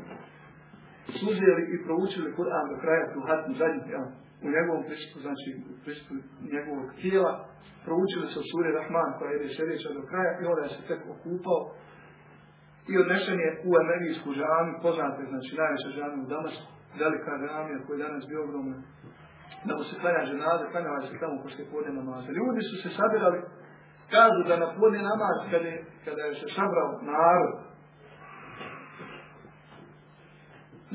[1.20, 3.82] suzeli i proučili Kur'an do kraja tu hatnu zadnji,
[4.46, 5.48] u njegovom prisutu, znači
[5.84, 6.14] prisutu
[6.54, 7.32] njegovog tijela,
[7.84, 11.60] proučili su suri Rahman koja je sljedeća do kraja i onda se tek okupao
[12.92, 16.66] i odnešen je u Emerijsku žanu, poznate, znači najveća žanu u Damasku,
[17.02, 18.76] velika žamija koja je danas bio ogromna
[19.66, 22.30] da mu se klanja ženaze, klanjava se tamo poslije podne namaza.
[22.38, 23.40] Ljudi su se sabirali,
[24.14, 27.54] kažu da na podne namaz, kada je, kada je se sabrao narod,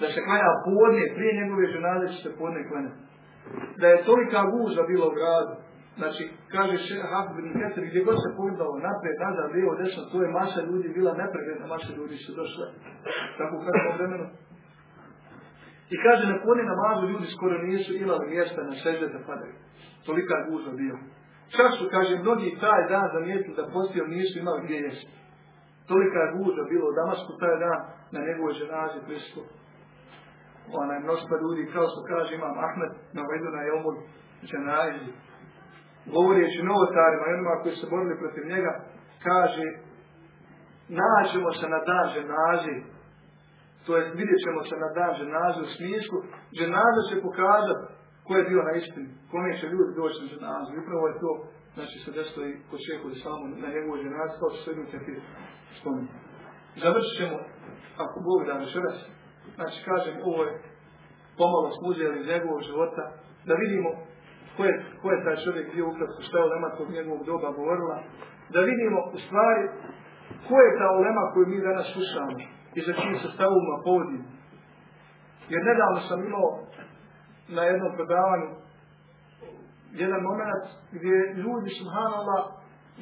[0.02, 3.02] da se klanja podne, prije njegove ženaze će se podne klanjati.
[3.82, 5.54] Da je tolika guža bila u gradu,
[6.00, 10.18] znači, kaže še Hafid ibn Keter, gdje god se pogledao naprijed, nazad, lijevo, desno, to
[10.24, 12.66] je masa ljudi bila nepregledna, masa ljudi su došle.
[13.38, 14.26] Tako u kratkom vremenu.
[15.94, 19.56] I kaže, na poni namazu ljudi skoro nisu imali mjesta na sežde da padaju.
[20.06, 20.96] Tolika je gužva bio.
[21.56, 25.14] Čak su, kaže, mnogi taj dan zamijetili da postio nisu imali gdje jesti.
[25.90, 27.80] Tolika je gužva bilo u Damasku taj dan
[28.14, 29.48] na njegovoj ženazi pristup.
[30.82, 33.96] Ona mnoštva ljudi, kao što kaže imam Ahmed, na vedu na Jomul
[34.52, 35.12] ženazi.
[36.16, 38.72] Govorijeći novotarima i onima koji se borili protiv njega,
[39.28, 39.66] kaže,
[41.00, 42.76] nađemo se na dan ženazi
[43.86, 46.18] to je vidjet ćemo se na dan ženaze u smislu,
[46.60, 47.84] ženaza će pokazati
[48.26, 50.70] ko je bio na istini, kome će ljudi doći na ženazu.
[50.84, 51.32] Upravo je to,
[51.76, 52.54] znači se desilo i
[53.02, 55.12] kod samo na njegovoj ženazi, kao što se jednu ćete
[55.80, 56.18] spomenuti.
[56.84, 57.38] Završit ćemo,
[58.04, 58.56] ako Bog da
[59.58, 60.54] znači kažem, ovo je
[61.40, 63.04] pomalo smo uzeli iz njegovog života,
[63.48, 63.90] da vidimo
[64.56, 67.98] ko je, ko je taj čovjek bio ukratko, šta je ulema tog njegovog doba govorila,
[68.54, 69.64] da vidimo u stvari
[70.48, 73.30] ko je ta ulema koju mi danas slušamo i za čim se
[73.84, 74.24] povodim.
[75.50, 76.50] Jer nedavno sam imao
[77.48, 78.50] na jednom predavanju
[79.92, 80.66] jedan moment
[80.96, 82.42] gdje ljudi, subhanallah,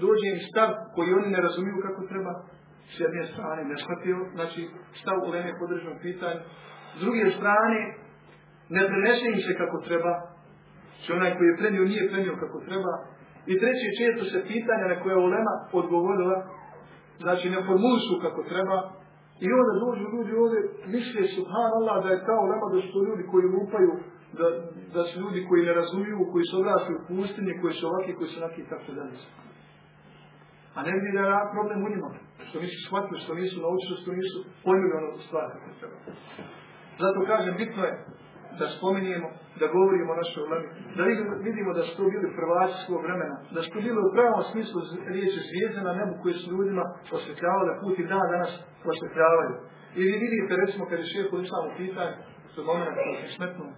[0.04, 2.34] dođe im stav koji oni ne razumiju kako treba,
[2.94, 4.62] s jedne strane ne shvatio, znači
[5.02, 6.42] stav u lene podržnom pitanju,
[6.98, 7.80] s druge strane
[8.76, 10.14] ne prenese im se kako treba,
[10.96, 12.94] znači onaj koji je prenio nije prenio kako treba,
[13.52, 16.38] i treće često se pitanja na koje je Ulema odgovorila,
[17.24, 18.78] znači ne formulišu kako treba,
[19.46, 20.60] i onda dođu ljudi ovdje,
[20.96, 23.92] misle subhanallah da je kao ulema da su ljudi koji lupaju,
[24.40, 24.48] da,
[24.96, 28.30] da su ljudi koji ne razumiju, koji su odrasli u pustinji, koji su ovakvi, koji
[28.30, 29.18] su onakvi i tako dalje.
[30.78, 32.10] A ne vidi da je problem u njima,
[32.48, 35.48] što nisu shvatili, što nisu naučili, što nisu pojmili ono stvar.
[37.04, 37.94] Zato kažem, bitno je
[38.60, 39.28] da spominjemo,
[39.60, 41.02] da govorimo o našoj ulemi, da
[41.48, 44.78] vidimo da su to bili prvaci svog vremena, da su to bili u pravom smislu
[45.16, 46.84] riječi zvijezde na nebu koje su ljudima
[47.18, 48.52] osvjetljavali put i dan danas
[48.92, 49.54] osvjetljavaju.
[50.00, 52.16] I vi vidite, recimo, kad je šeho Islam u pitanju,
[52.52, 53.70] to je moment koji se smetnuo,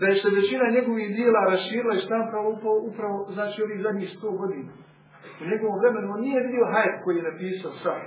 [0.00, 4.30] da je se većina njegovih dijela raširila i štampala upravo, upravo znači ovih zadnjih sto
[4.42, 4.72] godina.
[5.40, 8.00] U njegovom vremenu on nije vidio hajt koji je napisao sam.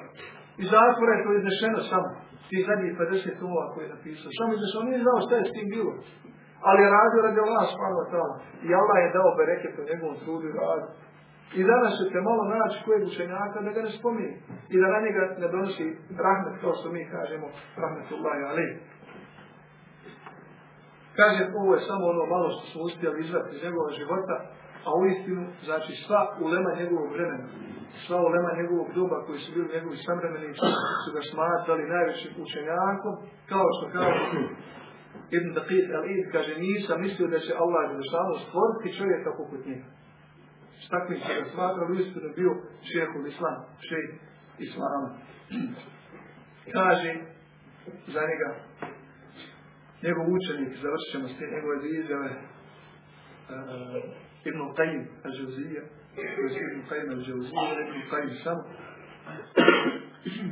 [0.61, 2.09] I zatvora je to iznešeno samo.
[2.49, 4.37] Ti zadnjih 50 tomova koji je napisao.
[4.37, 5.93] Samo iznešeno, on nije znao šta je s tim bilo.
[6.67, 8.33] Ali je radio radi Allah spano tamo.
[8.67, 10.87] I Allah je dao bereket u njegovom trudu i radu.
[11.59, 14.35] I danas ćete malo naći kojeg učenjaka da ga ne spominje.
[14.73, 15.87] I da na njega ne donosi
[16.25, 17.47] rahmet, kao što mi kažemo,
[17.83, 18.73] rahmetullahi alaih.
[21.19, 24.35] Kaže, ovo je samo ono malo što smo uspjeli izvati iz njegova života,
[24.87, 27.47] a u istinu, znači sva ulema njegovog vremena,
[28.05, 30.67] sva ulema njegovog doba koji su bili njegovi samremenici,
[31.03, 33.15] su ga smatrali najvećim učenjakom,
[33.51, 34.25] kao što kaže
[35.37, 39.87] Ibn Daqid al-Id, kaže, nisam mislio da će Allah Đelešanu stvoriti čovjeka poput njega.
[40.83, 42.51] S takvim se ga smatrali, u istinu bio
[42.89, 44.11] šehol Islam, šejh
[44.65, 45.09] Islama.
[46.77, 47.11] Kaže
[48.13, 48.49] za njega,
[50.03, 52.31] njegov učenik, završit ćemo s te njegove izjave,
[53.49, 54.22] uh,
[55.25, 55.83] Al-Jawziyya,
[56.15, 58.57] to je Ibn Qayyim al-Jawziyya, Ibn Qayyim sam,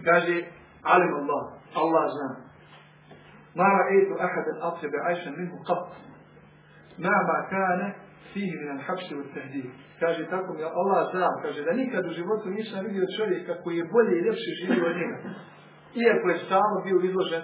[0.08, 0.36] kaže,
[0.84, 1.44] alim Allah,
[1.76, 2.52] Allah zna,
[3.56, 5.92] ما رأيت أحدا أطيب عيشا منه قط
[7.00, 7.94] مهما كان
[8.34, 9.72] فيه من الحبس والتهديد
[10.02, 13.90] kaže tako mi Allah zna, kaže da nikad u životu nisam vidio čovjeka koji je
[13.94, 15.18] bolje i ljepše živio od njega.
[16.04, 17.44] Iako je stalno bio izložen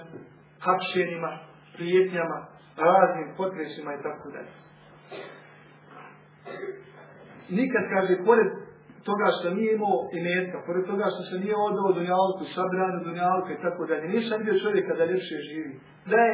[0.66, 1.32] hapšenima,
[1.76, 2.40] prijetnjama,
[2.78, 4.54] raznim potresima i tako dalje.
[7.50, 8.50] Nikad, kaže, pored
[9.08, 13.62] toga što nije imao imetka, pored toga što se nije odao dunjalku, sabranu dunjalku i
[13.66, 15.74] tako dalje, nisam vidio čovjeka da ljepše živi.
[16.12, 16.34] Da je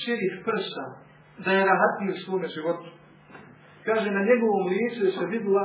[0.00, 0.84] širih prsa,
[1.44, 2.88] da je rahatniji u svome životu.
[3.86, 5.64] Kaže, na njegovom licu je se vidjela,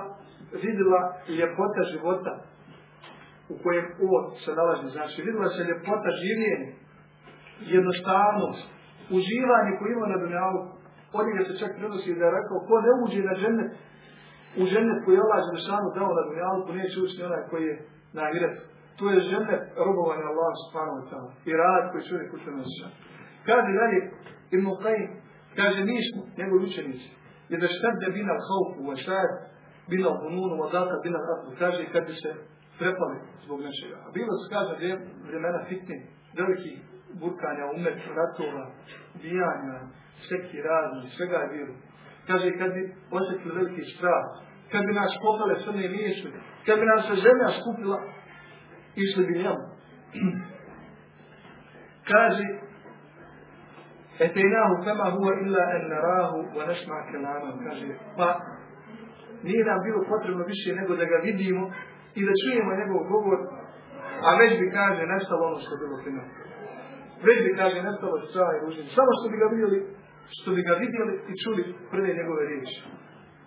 [0.66, 1.02] vidjela
[1.40, 2.34] ljepota života
[3.54, 4.88] u kojem ovo se nalazi.
[4.98, 6.72] Znači, vidjela se ljepota življenja,
[7.76, 8.64] jednostavnost,
[9.18, 10.62] uživanje koje ima na dunjalu.
[11.18, 13.72] Od njega se čak prenosi da je rekao, ko ne uđe na džennet,
[14.62, 17.76] u džennet koji je Allah Želešanu dao na dunjalu, neće ući onaj koji je
[18.18, 18.26] na.
[18.98, 22.88] To je džennet robovanja Allah subhanahu wa ta'ala i rad koji čovjek u tome osjeća.
[23.50, 24.00] Kaže dalje,
[24.56, 25.12] Ibn Qayyim,
[25.60, 27.10] kaže, mi smo, njegovi učenici,
[27.52, 29.30] je da šta da bina haupu, a šta je
[29.92, 32.32] bila u bununu, a data bina ratnu, kaže, kad bi se
[32.80, 33.98] prepali zbog nečega.
[34.06, 34.72] A bilo se kaže
[35.28, 35.98] vremena fitne,
[36.40, 36.74] veliki
[37.22, 38.64] burkanja, umet, ratova,
[39.22, 39.78] bijanja,
[40.28, 41.74] sveki razni, svega je bilo.
[42.28, 42.82] Kaže, kad bi
[43.18, 44.26] osjetili veliki strah,
[44.72, 46.30] kad bi nas popale crne misli,
[46.66, 48.00] kad bi nas se zemlja skupila,
[49.04, 49.64] išli bi njemu.
[52.12, 52.46] kaže,
[54.20, 57.56] Etejnahu kama huwa illa en narahu wa nesma kelamam.
[57.66, 58.28] Kaže, pa
[59.44, 61.64] nije nam bilo potrebno više nego da ga vidimo
[62.20, 63.40] i da čujemo njegov govor,
[64.28, 66.24] a već bi, kaže, nestalo ono što je bilo fino.
[67.28, 68.86] Već bi, kaže, nestalo strah i ružin.
[68.98, 69.80] Samo što bi ga vidjeli,
[70.36, 71.62] što bi ga vidjeli i čuli
[71.92, 72.80] prve njegove riječi.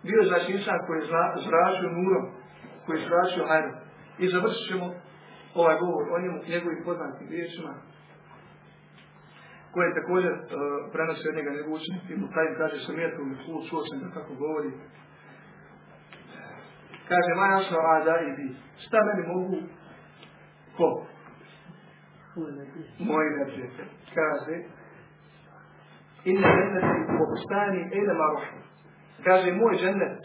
[0.06, 1.08] Bio je znači insan koji je
[1.46, 2.24] zračio nurom,
[2.84, 3.76] koji je zračio hajrom.
[4.18, 4.86] I završit ćemo
[5.54, 7.72] ovaj govor o njemu, njegovim poznatim riječima,
[9.72, 10.42] koje je također uh,
[10.92, 12.26] prenosi od njega njegov učenik, Ibn
[12.60, 13.36] kaže, sam je tu mi
[13.68, 14.70] čuo, sam da kako govori.
[17.08, 18.48] Kaže, ma našao ada i vi.
[18.84, 19.56] Šta meni mogu?
[20.76, 21.06] Ko?
[22.98, 23.92] Moji neprijatelji.
[24.18, 24.54] Kaže,
[26.30, 28.56] inne jenneti u obustani ene maruhu.
[29.24, 30.18] Kaže, moj džennet